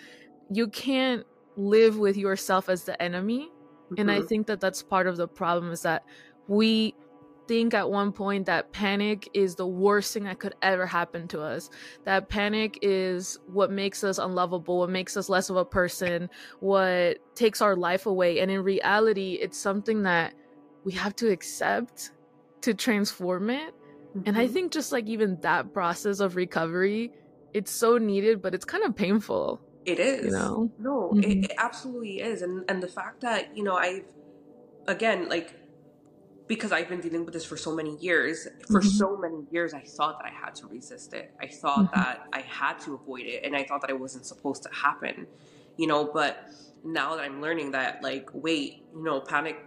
[0.52, 3.50] you can't live with yourself as the enemy.
[3.50, 3.96] Mm-hmm.
[3.98, 4.28] And I mm-hmm.
[4.28, 6.04] think that that's part of the problem is that
[6.48, 6.94] we
[7.52, 11.42] think at one point that panic is the worst thing that could ever happen to
[11.42, 11.70] us.
[12.06, 16.30] That panic is what makes us unlovable, what makes us less of a person,
[16.62, 18.40] what takes our life away.
[18.40, 20.34] And in reality, it's something that
[20.86, 22.12] we have to accept
[22.62, 23.74] to transform it.
[24.16, 24.22] Mm-hmm.
[24.28, 24.54] And I mm-hmm.
[24.54, 27.12] think just like even that process of recovery,
[27.54, 29.60] it's so needed, but it's kind of painful.
[29.84, 30.28] It is.
[30.28, 30.72] You know?
[30.80, 31.20] No, mm-hmm.
[31.30, 32.44] it, it absolutely is.
[32.44, 34.06] And and the fact that, you know, I've
[34.88, 35.61] again like
[36.54, 38.46] because I've been dealing with this for so many years.
[38.68, 38.90] For mm-hmm.
[39.02, 41.34] so many years, I thought that I had to resist it.
[41.46, 42.00] I thought mm-hmm.
[42.00, 45.28] that I had to avoid it, and I thought that it wasn't supposed to happen.
[45.78, 46.34] you know, but
[46.84, 49.58] now that I'm learning that, like, wait, you know, panic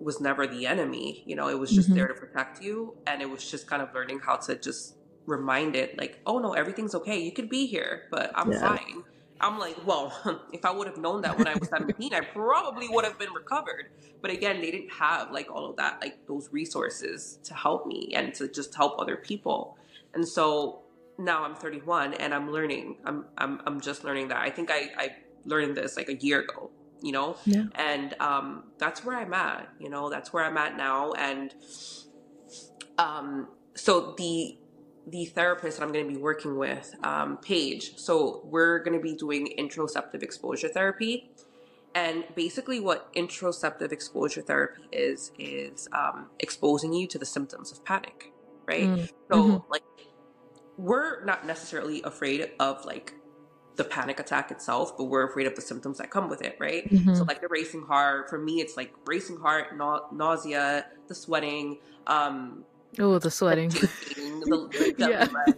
[0.00, 1.94] was never the enemy, you know, it was just Mhm.
[1.96, 2.96] there to protect you.
[3.06, 6.54] And it was just kind of learning how to just remind it, like, oh no,
[6.54, 7.18] everything's okay.
[7.18, 8.60] You could be here, but I'm Yeah.
[8.68, 9.04] fine.
[9.40, 10.12] I'm like, well,
[10.52, 13.32] if I would have known that when I was 17, I probably would have been
[13.32, 13.90] recovered.
[14.22, 18.12] But again, they didn't have like all of that, like those resources to help me
[18.14, 19.76] and to just help other people.
[20.14, 20.80] And so
[21.18, 22.96] now I'm 31 and I'm learning.
[23.04, 24.38] I'm I'm I'm just learning that.
[24.38, 26.70] I think I I learned this like a year ago,
[27.02, 27.36] you know?
[27.44, 27.64] Yeah.
[27.74, 31.54] And um that's where I'm at, you know, that's where I'm at now and
[32.98, 34.56] um so the
[35.06, 37.96] the therapist that I'm going to be working with, um, Paige.
[37.96, 41.30] So we're going to be doing interoceptive exposure therapy,
[41.94, 47.84] and basically, what interoceptive exposure therapy is is um, exposing you to the symptoms of
[47.84, 48.32] panic,
[48.66, 48.90] right?
[48.90, 49.08] Mm.
[49.30, 49.62] So, Mhm.
[49.70, 49.82] like,
[50.76, 53.14] we're not necessarily afraid of like
[53.76, 56.84] the panic attack itself, but we're afraid of the symptoms that come with it, right?
[57.14, 57.28] So, Mhm.
[57.28, 62.64] like the racing heart, for me, it's like racing heart, nau- nausea, the sweating, um,
[62.98, 63.70] Oh, the sweating.
[63.70, 65.26] shaking, the, the Yeah.
[65.26, 65.54] breath,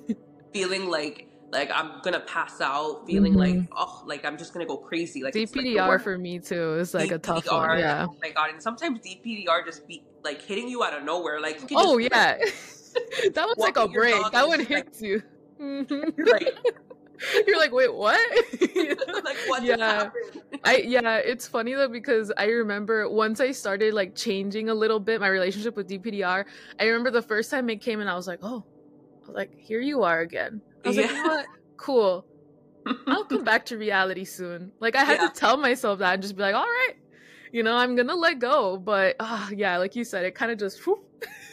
[0.53, 3.37] feeling like like I'm gonna pass out, feeling Mhm.
[3.39, 5.23] like oh, like I'm just gonna go crazy.
[5.23, 7.79] Like it's like DPDR for me too is like a tough one.
[7.79, 8.07] Yeah.
[8.09, 8.51] Oh my god!
[8.51, 11.41] And sometimes DPDR just be like hitting you out of nowhere.
[11.41, 12.37] Like Oh just, yeah.
[13.33, 14.15] that one's like a break.
[14.33, 15.23] That one it's like- hits you.
[15.59, 16.13] Mhm.
[16.31, 16.55] Like,
[17.47, 18.19] You're like, wait, what?
[19.25, 20.11] like what Yeah.
[20.65, 25.01] I yeah, it's funny though because I remember once I started like changing a little
[25.01, 26.45] bit my relationship with DPDR.
[26.81, 28.65] I remember the first time it came and I was like, oh,
[29.25, 30.63] I was like, here you are again.
[30.85, 31.29] I was like, you know Yeah.
[31.29, 31.47] what?
[31.77, 32.27] Cool.
[33.07, 34.73] I'll come back to reality soon.
[34.81, 35.29] Like I had Yeah.
[35.29, 36.95] to tell myself that and just be like, all right,
[37.53, 38.77] you know, I'm gonna let go.
[38.77, 40.81] But ah, yeah, like you said, it kind of just.
[40.85, 40.99] whew.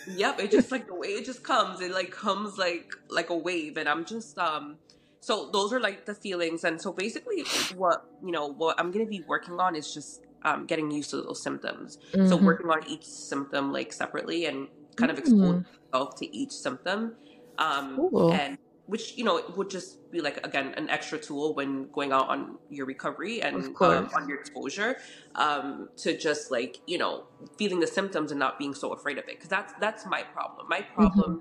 [0.08, 3.36] Yep, it just like the way it just comes, it like comes like like a
[3.38, 4.78] wave, and I'm just um.
[5.26, 9.08] So those are like the feelings, and so basically, what you know, what I'm gonna
[9.08, 11.98] be working on is just um getting used to those symptoms.
[12.24, 12.50] So Mhm.
[12.50, 15.58] working on each symptom like separately and kind of exposing
[15.94, 17.18] yourself to each symptom,
[17.58, 18.46] um, Cool.
[18.46, 22.28] and which you know would just be like again an extra tool when going out
[22.30, 24.98] on your recovery and um, on your exposure
[25.36, 27.26] um, to just like you know
[27.58, 30.68] feeling the symptoms and not being so afraid of it because that's that's my problem
[30.70, 31.36] my Mm-hmm.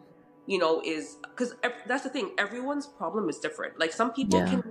[0.46, 1.54] You know is because
[1.86, 4.50] that's the thing everyone's problem is different like some people Yeah.
[4.50, 4.62] can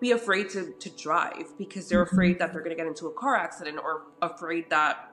[0.00, 2.12] be afraid to to drive because they're Mhm.
[2.12, 5.08] afraid that they're going to get into a car accident or afraid that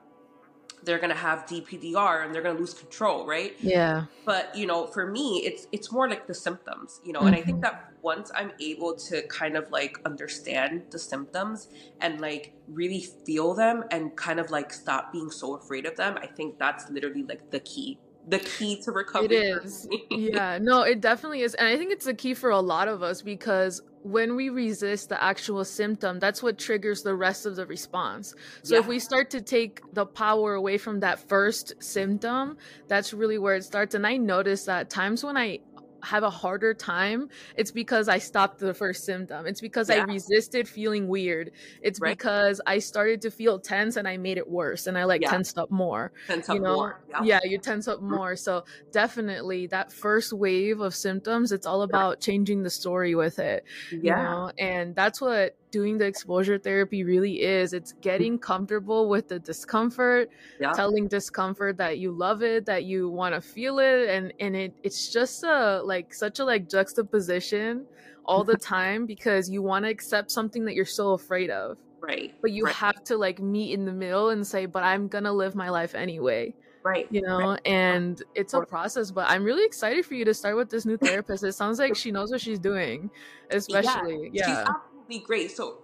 [0.82, 4.04] they're going to have DPDR and they're going to lose control right Yeah.
[4.24, 7.42] but you know for me it's it's more like the symptoms you know and i
[7.42, 11.68] think that once i'm able to kind of like understand the symptoms
[12.00, 16.16] and like really feel them and kind of like stop being so afraid of them
[16.22, 17.98] i think that's literally like the key
[18.30, 19.88] the key to recovery It is.
[20.10, 21.54] yeah, no, it definitely is.
[21.54, 25.10] And I think it's the key for a lot of us because when we resist
[25.10, 28.34] the actual symptom, that's what triggers the rest of the response.
[28.62, 32.56] So if we start to take the power away from that first symptom,
[32.88, 33.94] that's really where it starts.
[33.94, 35.58] And I notice that times when I
[36.02, 39.46] have a harder time, it's because I stopped the first symptom.
[39.46, 41.52] It's because I resisted feeling weird.
[41.82, 42.16] It's Right.
[42.16, 45.30] because I started to feel tense and I made it worse and I like Yeah.
[45.30, 47.00] tensed up more Tense you up know more.
[47.08, 47.22] Yeah.
[47.22, 52.20] yeah you tense up more so definitely that first wave of symptoms it's all about
[52.20, 54.22] changing the story with it you Yeah.
[54.22, 59.38] know and that's what doing the exposure therapy really is it's getting comfortable with the
[59.38, 60.28] discomfort
[60.60, 60.72] Yeah.
[60.72, 64.74] telling discomfort that you love it that you want to feel it and and it
[64.82, 67.86] it's just a like such a like juxtaposition
[68.24, 68.74] all the mm-hmm.
[68.74, 72.34] time because you want to accept something that you're so afraid of Right.
[72.40, 72.74] but you right.
[72.74, 75.94] have to like meet in the middle and say but i'm gonna live my life
[75.94, 77.06] anyway Right.
[77.10, 80.70] you know and it's a process but i'm really excited for you to start with
[80.70, 83.10] this new therapist it sounds like she knows what she's doing
[83.50, 84.64] especially She's yeah,
[85.10, 85.50] absolutely great.
[85.56, 85.78] So,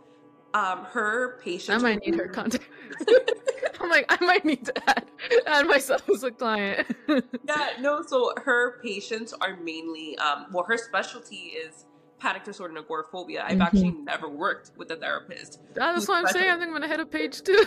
[0.55, 1.83] um, her patients.
[1.83, 2.65] i might need her contact
[3.81, 5.05] i'm like i might need to add,
[5.47, 8.03] add myself as a client yeah, no.
[8.07, 11.37] So her patients are mainly, um, well, her specialty
[11.67, 11.85] is
[12.21, 13.45] panic disorder and agoraphobia.
[13.47, 13.67] I've Mhm.
[13.67, 15.59] actually never worked with a therapist.
[15.75, 17.65] that's what i'm saying i think i'm gonna hit a page too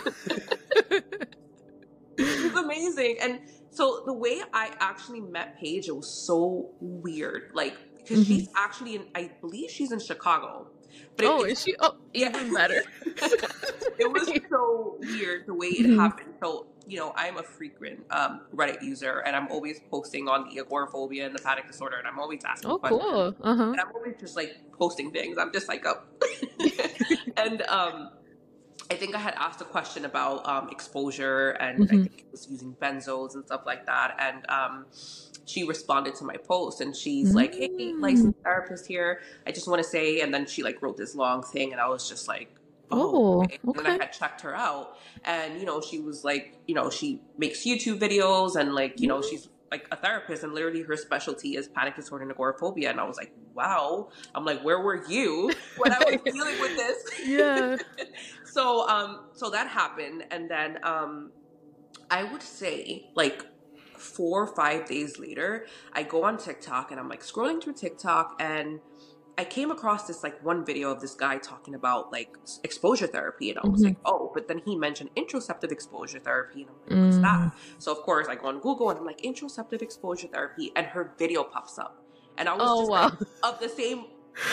[2.18, 3.16] She's amazing.
[3.22, 7.50] And so the way I actually met Paige, it was so weird.
[7.54, 10.66] Like, because she's actually in, I believe she's in Chicago.
[11.16, 12.28] But oh it- is she oh Yeah.
[12.30, 12.82] even better
[13.98, 15.96] it was so weird the way it Mhm.
[15.96, 16.34] happened.
[16.42, 20.60] So, you know, I'm a frequent um, Reddit user and I'm always posting on the
[20.60, 23.02] agoraphobia and the panic disorder and I'm always asking oh questions.
[23.02, 25.36] cool uh-huh And I'm always just like posting things.
[25.38, 26.00] I'm just like, oh.
[27.36, 28.10] and um,
[28.90, 32.02] I think I had asked a question about um, exposure and I Mhm.
[32.04, 34.16] think it was using benzos and stuff like that.
[34.18, 34.86] And um,
[35.50, 38.00] she responded to my post and she's like, hey, Mm.
[38.00, 39.20] licensed therapist here.
[39.46, 41.88] I just want to say, and then she like wrote this long thing and I
[41.88, 42.54] was just like,
[42.90, 43.58] oh, okay.
[43.66, 43.78] okay.
[43.78, 47.20] and I had checked her out, and you know, she was like, you know, she
[47.38, 51.56] makes YouTube videos, and like, you know, she's like a therapist, and literally her specialty
[51.56, 52.90] is panic disorder and agoraphobia.
[52.90, 54.08] And I was like, wow.
[54.34, 56.98] I'm like, where were you when I was dealing with this?
[57.24, 57.76] Yeah.
[58.44, 61.30] so, um, so that happened, and then, um,
[62.10, 63.46] I would say like
[64.00, 68.36] four or five days later, I go on TikTok and I'm like scrolling through TikTok
[68.40, 68.80] and
[69.40, 73.48] I came across this like one video of this guy talking about like exposure therapy,
[73.48, 73.88] and I was mm-hmm.
[73.88, 77.22] like, oh, but then he mentioned interoceptive exposure therapy, and I'm like, what's mm.
[77.22, 77.58] that?
[77.78, 81.14] So of course I go on Google and I'm like interoceptive exposure therapy, and her
[81.18, 82.04] video pops up,
[82.36, 83.04] and I was oh, just wow.
[83.04, 84.04] like, of the same,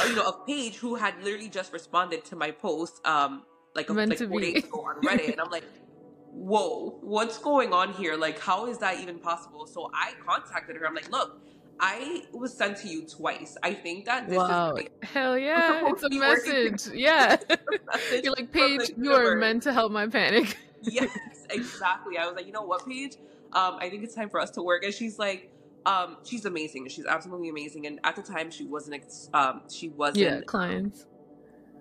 [0.01, 3.43] uh, you know, of Paige who had literally just responded to my post, um,
[3.75, 5.65] like a, like four days ago on Reddit, and I'm like,
[6.37, 8.15] whoa, what's going on here?
[8.15, 9.65] Like, how is that even possible?
[9.67, 10.87] So I contacted her.
[10.87, 11.41] I'm like, look
[11.79, 13.57] I was sent to you twice.
[13.61, 14.69] I think that this wow.
[14.69, 16.93] is like, hell yeah, it's a message.
[16.97, 17.37] Yeah,
[17.91, 20.57] message you're like Paige, you are meant to help my panic.
[20.81, 21.15] yes,
[21.49, 22.17] exactly.
[22.17, 23.17] I was like, you know what, Paige?
[23.53, 24.83] Um, I think it's time for us to work.
[24.83, 25.51] And she's like,
[25.85, 26.87] um, she's amazing.
[26.89, 27.85] She's absolutely amazing.
[27.85, 28.95] And at the time, she wasn't.
[28.95, 30.17] ex- Um, she wasn't.
[30.17, 31.05] Yeah, clients.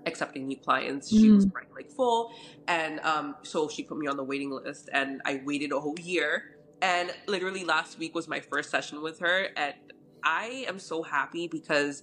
[0.06, 1.34] Accepting new clients, she mm.
[1.34, 2.32] was running like full,
[2.68, 5.98] and um, so she put me on the waiting list, and I waited a whole
[5.98, 9.48] year and literally last week was my first session with her.
[9.56, 9.74] And
[10.22, 12.02] I am so happy because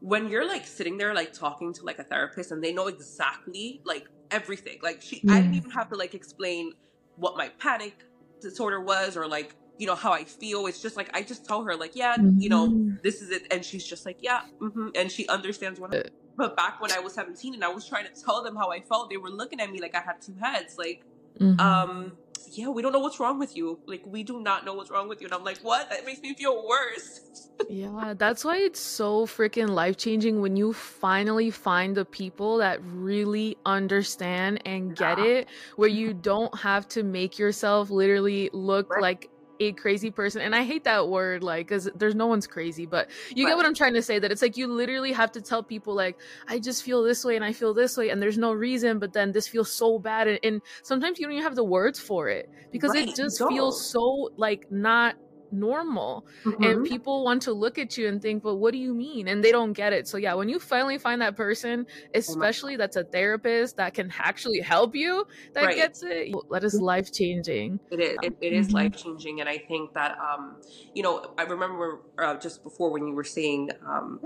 [0.00, 3.80] when you're like sitting there, like talking to like a therapist and they know exactly
[3.84, 6.72] like everything, like she, I didn't even have to like explain
[7.16, 8.04] what my panic
[8.40, 10.66] disorder was or like, you know, how I feel.
[10.66, 12.38] It's just like, I just tell her, like, yeah, mm-hmm.
[12.38, 12.96] you know, mm-hmm.
[13.02, 13.46] this is it.
[13.50, 14.42] And she's just like, yeah.
[14.60, 14.88] Mm-hmm.
[14.94, 15.94] And she understands what.
[15.94, 16.02] I-
[16.36, 18.80] but back when I was 17 and I was trying to tell them how I
[18.80, 20.76] felt, they were looking at me like I had two heads.
[20.78, 21.04] Like,
[21.38, 21.60] mm-hmm.
[21.60, 22.12] um,
[22.52, 23.78] yeah, we don't know what's wrong with you.
[23.86, 25.26] Like, we do not know what's wrong with you.
[25.26, 25.90] And I'm like, what?
[25.90, 27.48] That makes me feel worse.
[27.68, 32.80] yeah, that's why it's so freaking life changing when you finally find the people that
[32.84, 35.24] really understand and get yeah.
[35.24, 39.02] it, where you don't have to make yourself literally look right.
[39.02, 39.29] like
[39.60, 43.10] a crazy person and i hate that word like because there's no one's crazy but
[43.34, 43.50] you right.
[43.50, 45.94] get what i'm trying to say that it's like you literally have to tell people
[45.94, 46.18] like
[46.48, 49.12] i just feel this way and i feel this way and there's no reason but
[49.12, 52.28] then this feels so bad and, and sometimes you don't even have the words for
[52.28, 53.08] it because right.
[53.08, 55.14] it just feels so like not
[55.52, 56.62] normal mm-hmm.
[56.62, 59.42] and people want to look at you and think but what do you mean and
[59.42, 62.96] they don't get it so yeah when you finally find that person oh especially that's
[62.96, 65.76] a therapist that can actually help you that right.
[65.76, 68.74] gets it that is life changing it is it, mm-hmm.
[68.74, 70.56] life changing and i think that um
[70.94, 74.20] you know i remember uh, just before when you were saying um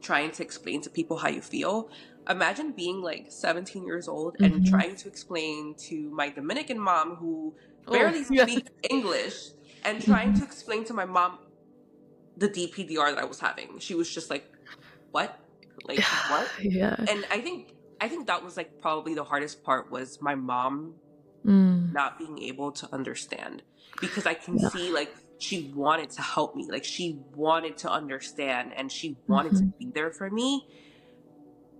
[0.00, 1.88] trying to explain to people how you feel
[2.28, 4.64] imagine being like 17 years old and mm-hmm.
[4.64, 7.54] trying to explain to my dominican mom who
[7.86, 8.44] oh, barely oh, yeah.
[8.44, 9.50] speaks english
[9.84, 11.38] and trying to explain to my mom
[12.36, 13.78] the DPDR that I was having.
[13.78, 14.50] She was just like,
[15.10, 15.38] "What?
[15.84, 16.96] Like what?" yeah.
[16.98, 20.94] And I think I think that was like probably the hardest part was my mom
[21.44, 21.92] mm.
[21.92, 23.62] not being able to understand
[24.00, 24.68] because I can yeah.
[24.68, 29.52] see like she wanted to help me, like she wanted to understand and she wanted
[29.52, 29.70] mm-hmm.
[29.70, 30.66] to be there for me,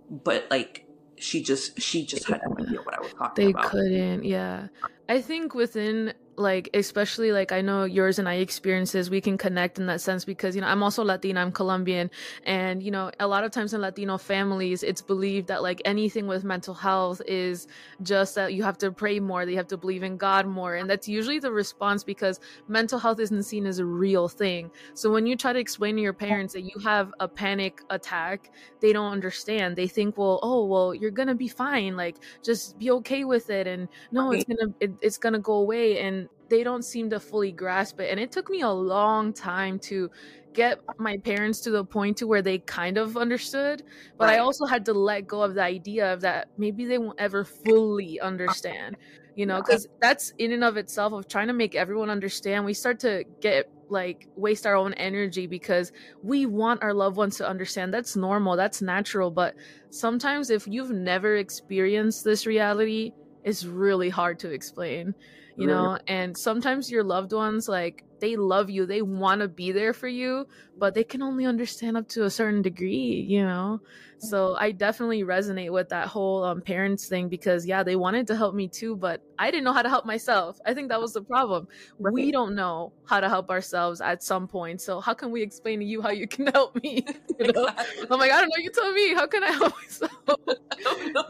[0.09, 0.85] but like
[1.17, 3.63] she just she just had no idea what I was talking they about.
[3.63, 4.67] They couldn't, yeah.
[5.07, 9.77] I think within like especially like I know yours and I experiences we can connect
[9.77, 12.09] in that sense because you know I'm also Latina I'm Colombian
[12.45, 16.25] and you know a lot of times in Latino families it's believed that like anything
[16.25, 17.67] with mental health is
[18.01, 20.75] just that you have to pray more that you have to believe in God more
[20.75, 24.71] and that's usually the response because mental health isn't seen as a real thing.
[24.95, 28.51] So when you try to explain to your parents that you have a panic attack
[28.79, 29.75] they don't understand.
[29.75, 33.67] They think well oh well you're gonna be fine like just be okay with it
[33.67, 37.51] and no it's gonna it, it's gonna go away and they don't seem to fully
[37.51, 40.09] grasp it and it took me a long time to
[40.53, 43.83] get my parents to the point to where they kind of understood
[44.17, 44.35] but right.
[44.35, 47.43] i also had to let go of the idea of that maybe they won't ever
[47.43, 48.95] fully understand
[49.35, 52.73] you know because that's in and of itself of trying to make everyone understand we
[52.73, 57.47] start to get like waste our own energy because we want our loved ones to
[57.47, 59.55] understand that's normal that's natural but
[59.89, 63.11] sometimes if you've never experienced this reality
[63.43, 65.13] it's really hard to explain
[65.55, 69.71] you know and sometimes your loved ones like they love you they want to be
[69.71, 70.47] there for you
[70.77, 73.79] but they can only understand up to a certain degree you know
[74.17, 78.35] so i definitely resonate with that whole um, parents thing because yeah they wanted to
[78.35, 81.11] help me too but i didn't know how to help myself i think that was
[81.13, 81.67] the problem
[81.99, 82.13] right.
[82.13, 85.79] we don't know how to help ourselves at some point so how can we explain
[85.79, 87.05] to you how you can help me
[87.39, 88.07] you know exactly.
[88.09, 90.11] i'm like i don't know you tell me how can i help myself.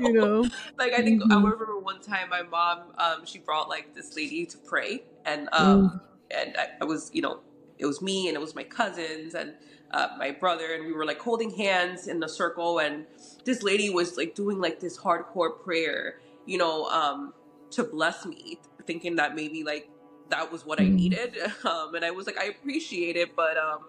[0.03, 0.41] You know
[0.77, 1.31] like i think mm-hmm.
[1.31, 5.49] i remember one time my mom um she brought like this lady to pray and
[5.51, 6.01] um mm.
[6.39, 7.39] and I, I was you know
[7.77, 9.53] it was me and it was my cousins and
[9.93, 13.05] uh, my brother, and we were like holding hands in a circle, and
[13.45, 17.33] this lady was like doing like this hardcore prayer, you know, um,
[17.69, 19.89] to bless me, thinking that maybe like
[20.33, 20.95] that was what I mm.
[20.95, 21.37] needed.
[21.63, 23.85] Um, and I was like, I appreciate it, but um,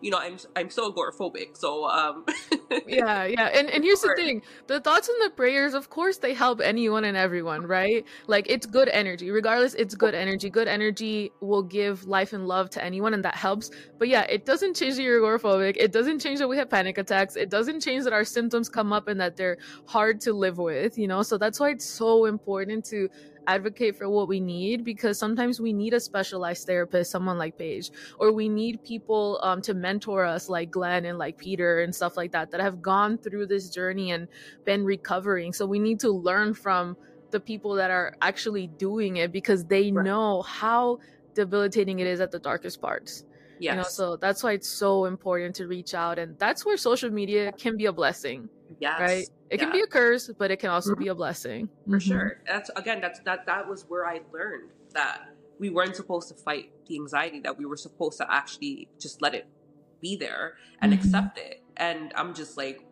[0.00, 1.56] you know, I'm I'm so agoraphobic.
[1.56, 2.24] So um
[2.86, 3.46] Yeah, yeah.
[3.46, 4.42] And and here's the thing.
[4.66, 8.04] The thoughts and the prayers, of course, they help anyone and everyone, right?
[8.26, 9.30] Like it's good energy.
[9.30, 10.50] Regardless, it's good energy.
[10.50, 13.70] Good energy will give life and love to anyone and that helps.
[13.98, 15.76] But yeah, it doesn't change that you're agoraphobic.
[15.78, 17.36] It doesn't change that we have panic attacks.
[17.36, 20.98] It doesn't change that our symptoms come up and that they're hard to live with,
[20.98, 21.22] you know?
[21.22, 23.08] So that's why it's so important to
[23.46, 27.90] advocate for what we need because sometimes we need a specialized therapist, someone like Paige,
[28.18, 32.16] or we need people um, to mentor us like Glenn and like Peter and stuff
[32.16, 34.28] like that that have gone through this journey and
[34.64, 35.52] been recovering.
[35.52, 36.96] So we need to learn from
[37.30, 40.04] the people that are actually doing it because they right.
[40.04, 40.98] know how
[41.34, 43.24] debilitating it is at the darkest parts.
[43.62, 43.72] Yes.
[43.72, 47.10] You know, so that's why it's so important to reach out and that's where social
[47.10, 48.48] media can be a blessing.
[48.80, 49.00] Yes.
[49.00, 49.28] Right?
[49.50, 49.58] It yeah.
[49.58, 51.04] can be a curse, but it can also mm-hmm.
[51.04, 51.68] be a blessing.
[51.84, 51.98] For mm-hmm.
[51.98, 52.40] sure.
[52.44, 55.28] That's again that's that that was where I learned that
[55.60, 59.32] we weren't supposed to fight the anxiety, that we were supposed to actually just let
[59.32, 59.46] it
[60.00, 61.00] be there and mm-hmm.
[61.00, 61.62] accept it.
[61.76, 62.84] And I'm just like,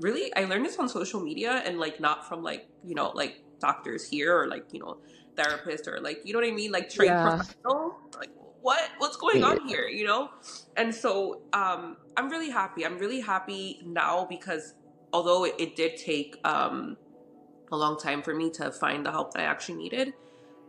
[0.00, 0.34] really?
[0.34, 4.08] I learned this on social media and like not from like, you know, like doctors
[4.08, 4.98] here or like, you know,
[5.36, 6.72] therapists or like, you know what I mean?
[6.72, 7.36] Like trained yeah.
[7.36, 7.98] professional.
[8.18, 8.30] Like
[8.62, 8.90] what?
[8.98, 9.86] What's going on here?
[9.86, 10.30] You know?
[10.76, 12.84] And so um I'm really happy.
[12.84, 14.74] I'm really happy now because
[15.12, 16.96] although it, it did take um,
[17.70, 20.12] a long time for me to find the help that I actually needed,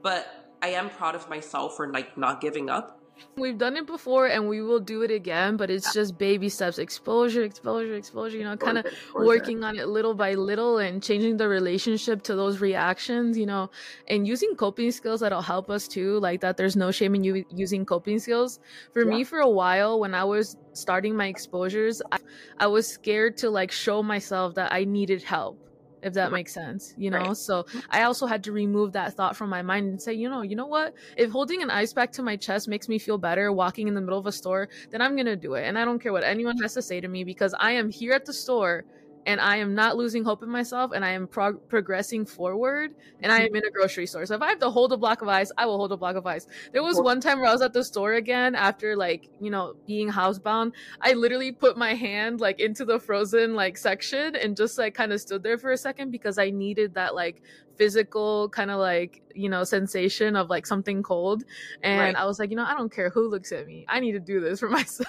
[0.01, 0.27] but
[0.61, 2.98] I am proud of myself for like not giving up
[3.35, 6.77] We've done it before and we will do it again, but it's just baby steps
[6.77, 11.37] exposure, exposure, exposure, you know, kind of working on it little by little and changing
[11.37, 13.69] the relationship to those reactions, you know,
[14.07, 17.45] and using coping skills that'll help us too, like that there's no shame in you
[17.49, 18.59] using coping skills.
[18.93, 19.09] For yeah.
[19.09, 22.17] me, for a while, when I was starting my exposures, I,
[22.57, 25.68] I was scared to like show myself that I needed help
[26.01, 27.19] if that makes sense you know?
[27.19, 27.37] Right.
[27.37, 30.41] so i also had to remove that thought from my mind and say you know
[30.41, 30.93] you know what?
[31.17, 34.01] If holding an ice pack to my chest makes me feel better walking in the
[34.01, 35.63] middle of a store then i'm gonna do it.
[35.63, 38.13] And i don't care what anyone has to say to me because i am here
[38.13, 38.85] at the store
[39.25, 43.31] and I am not losing hope in myself and I am prog- progressing forward and
[43.31, 43.55] I mm-hmm.
[43.55, 44.25] am in a grocery store.
[44.25, 46.15] So if I have to hold a block of ice, I will hold a block
[46.15, 46.47] of ice.
[46.71, 49.75] There was one time where I was at the store again after like, you know,
[49.85, 50.73] being housebound.
[51.01, 55.13] I literally put my hand like into the frozen like section and just like kind
[55.13, 57.41] of stood there for a second because I needed that like
[57.77, 61.45] physical kind of like, you know, sensation of like something cold.
[61.81, 62.15] And right.
[62.15, 63.85] I was like, you know, I don't care who looks at me.
[63.87, 65.07] I need to do this for myself.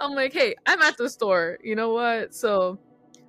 [0.00, 1.58] I'm like, hey, I'm at the store.
[1.62, 2.34] You know what?
[2.34, 2.78] So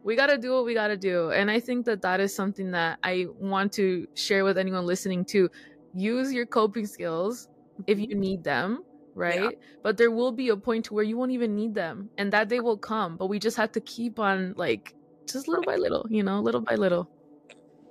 [0.03, 1.31] we got to do what we got to do.
[1.31, 5.25] And I think that that is something that I want to share with anyone listening
[5.25, 5.49] to.
[5.95, 7.47] Use your coping skills
[7.87, 8.83] if you need them,
[9.15, 9.43] right?
[9.43, 9.49] Yeah.
[9.81, 12.49] But there will be a point to where you won't even need them and that
[12.49, 14.93] day will come, but we just have to keep on like
[15.31, 17.09] just little by little, you know, little by little.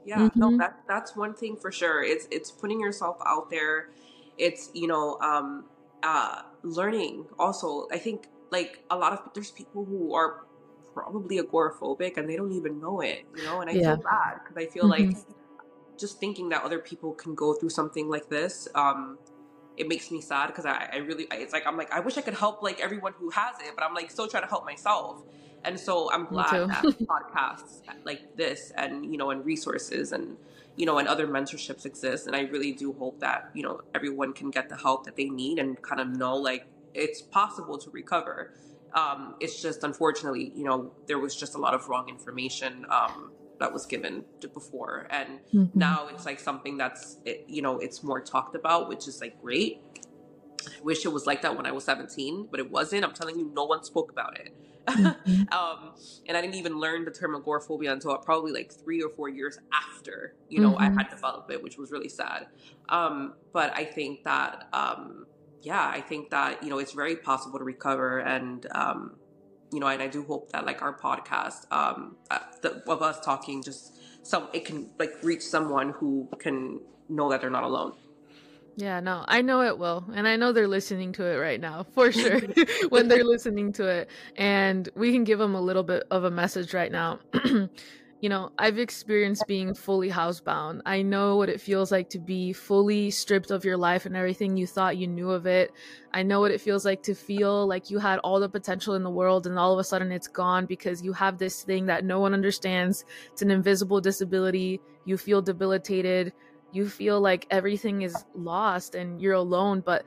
[0.04, 0.38] Yeah, mm-hmm.
[0.38, 2.02] no, that that's one thing for sure.
[2.02, 3.90] It's it's putting yourself out there.
[4.36, 5.66] It's, you know, um
[6.02, 7.86] uh learning also.
[7.92, 10.44] I think like a lot of there's people who are
[10.94, 13.60] probably agoraphobic and they don't even know it, you know?
[13.60, 13.94] And I yeah.
[13.94, 15.10] feel bad because I feel mm-hmm.
[15.10, 15.16] like
[15.98, 19.18] just thinking that other people can go through something like this, um,
[19.76, 22.20] it makes me sad because I, I really, it's like, I'm like, I wish I
[22.20, 25.22] could help like everyone who has it, but I'm like still trying to help myself.
[25.64, 30.36] And so I'm glad that podcasts like this and, you know, and resources and,
[30.76, 32.26] you know, and other mentorships exist.
[32.26, 35.28] And I really do hope that, you know, everyone can get the help that they
[35.28, 38.54] need and kind of know like it's possible to recover.
[38.94, 43.32] Um, it's just unfortunately, you know, there was just a lot of wrong information um,
[43.58, 45.78] that was given before, and mm-hmm.
[45.78, 49.40] now it's like something that's it, you know it's more talked about, which is like
[49.40, 49.80] great.
[50.66, 53.04] I wish it was like that when I was 17, but it wasn't.
[53.04, 54.54] I'm telling you, no one spoke about it.
[54.86, 55.52] Mm-hmm.
[55.52, 55.94] um,
[56.26, 59.58] and I didn't even learn the term agoraphobia until probably like three or four years
[59.72, 60.98] after, you know, mm-hmm.
[60.98, 62.46] I had developed it, which was really sad.
[62.88, 65.26] Um, but I think that um,
[65.62, 69.16] yeah, I think that you know it's very possible to recover, and um,
[69.72, 73.20] you know, and I do hope that like our podcast, um, uh, the, of us
[73.20, 77.94] talking, just some it can like reach someone who can know that they're not alone.
[78.76, 80.04] Yeah, no, I know it will.
[80.14, 82.40] And I know they're listening to it right now, for sure,
[82.88, 84.10] when they're listening to it.
[84.36, 87.20] And we can give them a little bit of a message right now.
[88.22, 90.82] you know, I've experienced being fully housebound.
[90.86, 94.56] I know what it feels like to be fully stripped of your life and everything
[94.56, 95.72] you thought you knew of it.
[96.14, 99.02] I know what it feels like to feel like you had all the potential in
[99.02, 102.04] the world and all of a sudden it's gone because you have this thing that
[102.04, 103.04] no one understands.
[103.32, 104.80] It's an invisible disability.
[105.04, 106.32] You feel debilitated.
[106.70, 109.82] You feel like everything is lost and you're alone.
[109.84, 110.04] But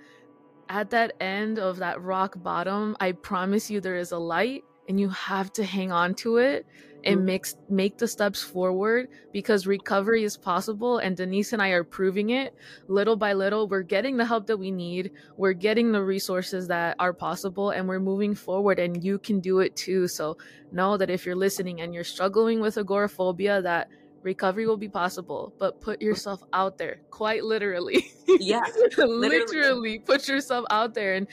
[0.69, 4.99] at that end of that rock bottom, I promise you there is a light and
[5.01, 6.65] you have to hang on to it
[7.05, 7.25] and mm-hmm.
[7.25, 12.31] make make the steps forward because recovery is possible and Denise and I are proving
[12.31, 12.53] it.
[12.87, 15.11] Little by little we're getting the help that we need.
[15.37, 19.59] We're getting the resources that are possible and we're moving forward and you can do
[19.59, 20.07] it too.
[20.07, 20.37] So
[20.71, 23.89] know that if you're listening and you're struggling with agoraphobia that
[24.23, 25.53] recovery will be possible.
[25.59, 28.11] But put yourself out there quite literally.
[28.27, 28.63] Yeah
[28.97, 29.29] literally.
[29.29, 31.27] literally put yourself out there and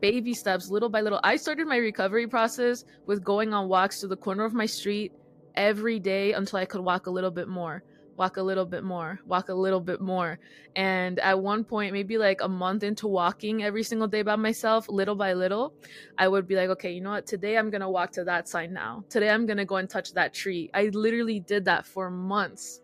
[0.00, 1.20] baby steps little by little.
[1.22, 5.12] I started my recovery process with going on walks to the corner of my street
[5.58, 7.82] every day until i could walk a little bit more
[8.18, 10.40] walk a little bit more, walk a little bit more.
[10.74, 14.88] And at one point, maybe like a month into walking every single day by myself,
[14.88, 15.72] little by little,
[16.18, 17.26] I would be like, okay, you know what?
[17.26, 19.04] Today I'm going to walk to that sign now.
[19.08, 20.68] Today I'm going to go and touch that tree.
[20.74, 22.80] I literally did that for months.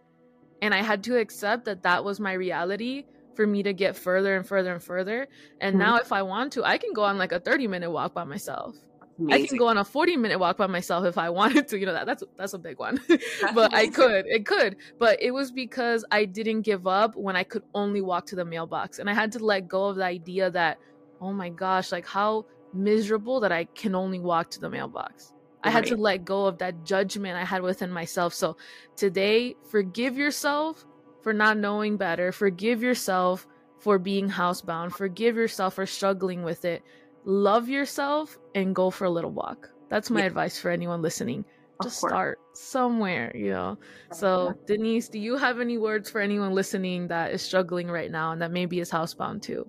[0.62, 3.05] And I had to accept that that was my reality
[3.35, 5.27] for me to get further and further and further.
[5.61, 5.83] And mm-hmm.
[5.83, 8.22] now, if I want to, I can go on like a 30 minute walk by
[8.22, 8.77] myself.
[9.19, 9.45] Amazing.
[9.45, 11.79] I can go on a 40 minute walk by myself if I wanted to.
[11.79, 13.01] You know that that's that's a big one.
[13.55, 14.27] but I could.
[14.27, 14.77] It could.
[14.99, 18.45] But it was because I didn't give up when I could only walk to the
[18.45, 18.99] mailbox.
[18.99, 20.79] And I had to let go of the idea that,
[21.21, 25.33] oh my gosh, like how miserable that I can only walk to the mailbox.
[25.65, 25.69] Right.
[25.69, 28.35] I had to let go of that judgment I had within myself.
[28.35, 28.57] So
[28.97, 30.85] today, forgive yourself
[31.23, 32.33] for not knowing better.
[32.33, 33.47] Forgive yourself
[33.79, 34.93] for being housebound.
[34.93, 36.83] Forgive yourself for struggling with it
[37.25, 39.68] love yourself and go for a little walk.
[39.89, 40.27] That's my yeah.
[40.27, 41.45] advice for anyone listening.
[41.83, 43.79] Just start somewhere, you know.
[44.12, 48.33] So, Denise, do you have any words for anyone listening that is struggling right now
[48.33, 49.68] and that maybe is housebound too?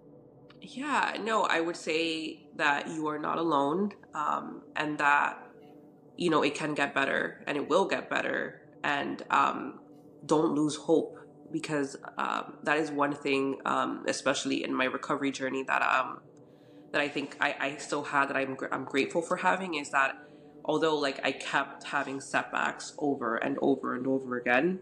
[0.62, 5.40] Yeah, no, I would say that you are not alone um, and that,
[6.16, 8.62] you know, it can get better and it will get better.
[8.84, 9.80] And um,
[10.26, 11.18] don't lose hope
[11.52, 16.20] because um, that is one thing, um, especially in my recovery journey, that um,
[16.96, 20.18] that I think I, I still had that I'm, I'm grateful for having is that
[20.64, 24.80] although like I kept having setbacks over and over and over again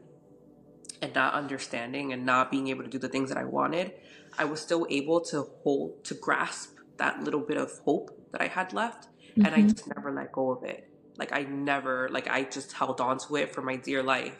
[1.01, 3.93] and not understanding and not being able to do the things that I wanted,
[4.37, 8.47] I was still able to hold, to grasp that little bit of hope that I
[8.47, 9.07] had left.
[9.31, 9.45] Mm-hmm.
[9.47, 9.69] And I mm-hmm.
[9.69, 10.87] just never let go of it.
[11.17, 14.37] Like I never, like I just held on to it for my dear life.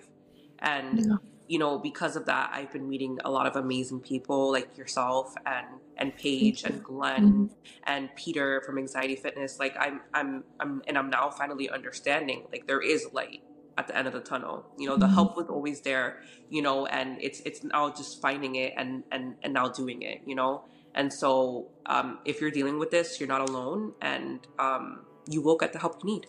[0.60, 1.16] And yeah
[1.54, 5.36] you know, because of that, I've been meeting a lot of amazing people like yourself
[5.46, 7.54] and and Paige and Glenn mm-hmm.
[7.84, 9.60] and Peter from Anxiety Fitness.
[9.60, 13.44] Like I'm I'm I'm and I'm now finally understanding like there is light
[13.78, 14.66] at the end of the tunnel.
[14.80, 15.14] You know, the mm-hmm.
[15.14, 19.36] help was always there, you know, and it's it's now just finding it and and
[19.44, 20.64] and now doing it, you know.
[20.96, 25.58] And so um if you're dealing with this, you're not alone and um you will
[25.58, 26.26] get the help you need.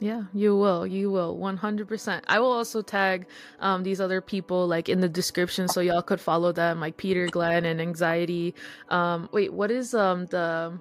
[0.00, 0.86] Yeah, you will.
[0.86, 1.36] You will.
[1.38, 2.22] 100%.
[2.26, 3.26] I will also tag
[3.60, 7.26] um, these other people like in the description so y'all could follow them like Peter
[7.26, 8.54] Glenn and Anxiety.
[8.88, 10.78] Um, wait, what is um the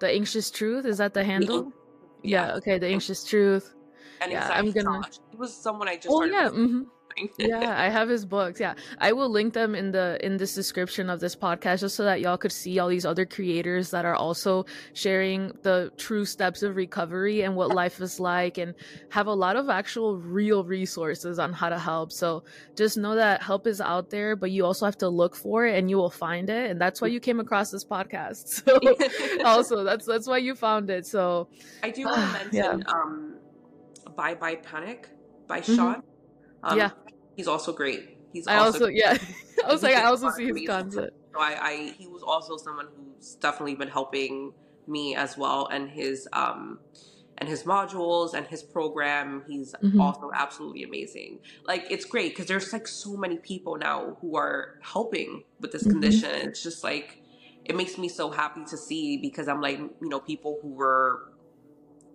[0.00, 0.84] the anxious truth?
[0.84, 1.72] Is that the handle?
[2.22, 3.74] Yeah, yeah okay, the anxious truth.
[4.20, 5.02] And yeah, I'm gonna.
[5.32, 6.08] It was someone I just.
[6.10, 6.48] Oh yeah.
[6.48, 6.82] Mm-hmm
[7.38, 8.60] yeah, I have his books.
[8.60, 12.04] Yeah, I will link them in the in this description of this podcast just so
[12.04, 16.62] that y'all could see all these other creators that are also sharing the true steps
[16.62, 18.74] of recovery and what life is like, and
[19.10, 22.12] have a lot of actual real resources on how to help.
[22.12, 22.44] So
[22.76, 25.78] just know that help is out there, but you also have to look for it,
[25.78, 28.62] and you will find it, and that's why you came across this podcast.
[28.66, 28.80] So
[29.44, 31.06] also that's that's why you found it.
[31.06, 31.48] So
[31.82, 32.92] I do want to mention yeah.
[32.92, 33.36] um,
[34.16, 35.08] "Bye Bye Panic"
[35.46, 36.00] by mm-hmm.
[36.72, 36.90] Um, yeah
[37.36, 38.18] he's also great.
[38.32, 39.16] He's I also, also yeah.
[39.64, 41.12] I was like, I also see his content.
[41.32, 44.52] So I, I, he was also someone who's definitely been helping
[44.86, 46.80] me as well, and his um,
[47.38, 49.44] and his modules and his program.
[49.46, 50.00] He's mm-hmm.
[50.00, 51.40] also absolutely amazing.
[51.64, 55.82] Like it's great because there's like so many people now who are helping with this
[55.82, 55.92] mm-hmm.
[55.92, 56.30] condition.
[56.48, 57.22] It's just like
[57.64, 61.32] it makes me so happy to see because I'm like you know people who were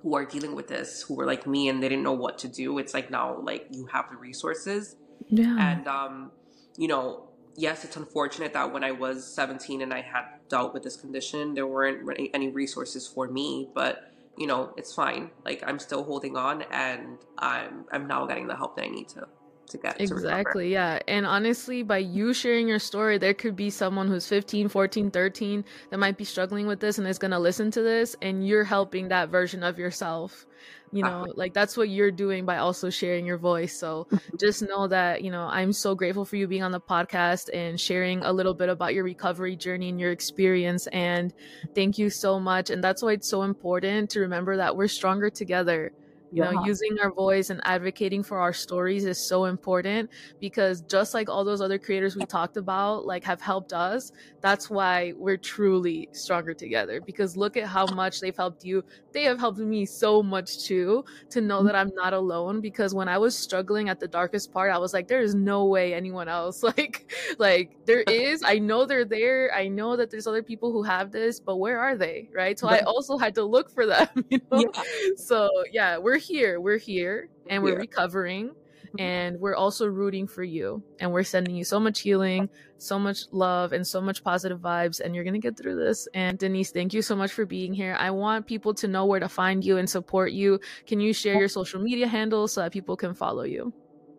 [0.01, 2.47] who are dealing with this who were like me and they didn't know what to
[2.47, 2.77] do.
[2.77, 4.95] It's like now like you have the resources
[5.29, 5.71] yeah.
[5.71, 6.31] And, um,
[6.77, 10.83] you know, yes, it's unfortunate that when I was 17 and I had dealt with
[10.83, 15.29] this condition, there weren't any resources for me, but you know, it's fine.
[15.45, 19.09] Like I'm still holding on and I'm I'm now getting the help that I need
[19.09, 19.27] to
[19.68, 23.70] to get exactly to yeah and honestly by you sharing your story there could be
[23.70, 27.39] someone who's 15 14 13 that might be struggling with this and is going to
[27.39, 30.45] listen to this and you're helping that version of yourself
[30.91, 34.38] you know like that's what you're doing by also sharing your voice so mm-hmm.
[34.38, 37.80] just know that you know i'm so grateful for you being on the podcast and
[37.80, 41.34] sharing a little bit about your recovery journey and your experience and
[41.74, 45.30] thank you so much and that's why it's so important to remember that we're stronger
[45.30, 45.91] together
[46.32, 46.51] you yeah.
[46.51, 50.09] know using our voice and advocating for our stories is so important
[50.39, 54.11] because just like all those other creators we talked about like have helped us
[54.41, 58.84] that's why we're truly stronger together because look at how much they've helped you.
[59.13, 63.09] They have helped me so much too to know that i'm not alone because when
[63.09, 66.27] i was struggling at the darkest part i was like there is no way anyone
[66.27, 66.63] else.
[66.71, 68.43] Like like there is.
[68.43, 69.51] I know they're there.
[69.53, 72.57] I know that there's other people who have this but where are they right?
[72.57, 74.59] So i also had to look for them you know?
[74.59, 74.84] Yeah.
[75.17, 76.59] so yeah we're here.
[76.59, 77.80] We're here and we're yeah.
[77.80, 78.51] recovering
[78.91, 78.99] mm-hmm.
[78.99, 83.26] and we're also rooting for you and we're sending you so much healing so much
[83.32, 86.93] love and so much positive vibes and you're gonna get through this and denise thank
[86.93, 89.78] you so much for being here i want people to know where to find you
[89.78, 93.43] and support you can you share your social media handles so that people can follow
[93.43, 93.74] you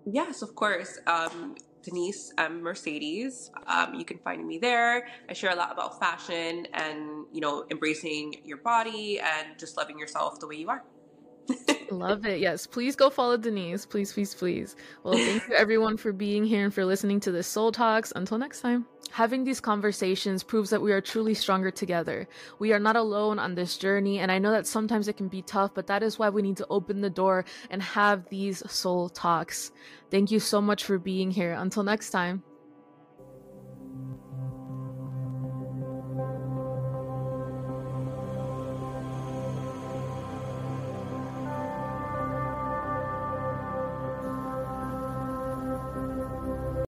[0.07, 5.50] yes of course um, denise um, mercedes um, you can find me there i share
[5.50, 10.46] a lot about fashion and you know embracing your body and just loving yourself the
[10.46, 10.84] way you are
[11.90, 12.40] Love it.
[12.40, 12.66] Yes.
[12.66, 13.84] Please go follow Denise.
[13.84, 14.76] Please, please, please.
[15.03, 18.12] Well, thank you everyone for being here and for listening to this Soul Talks.
[18.16, 18.86] Until next time.
[19.11, 22.26] Having these conversations proves that we are truly stronger together.
[22.59, 25.43] We are not alone on this journey, and I know that sometimes it can be
[25.43, 29.11] tough, but that is why we need to open the door and have these soul
[29.11, 29.70] talks.
[30.11, 31.53] Thank you so much for being here.
[31.53, 32.43] Until next time.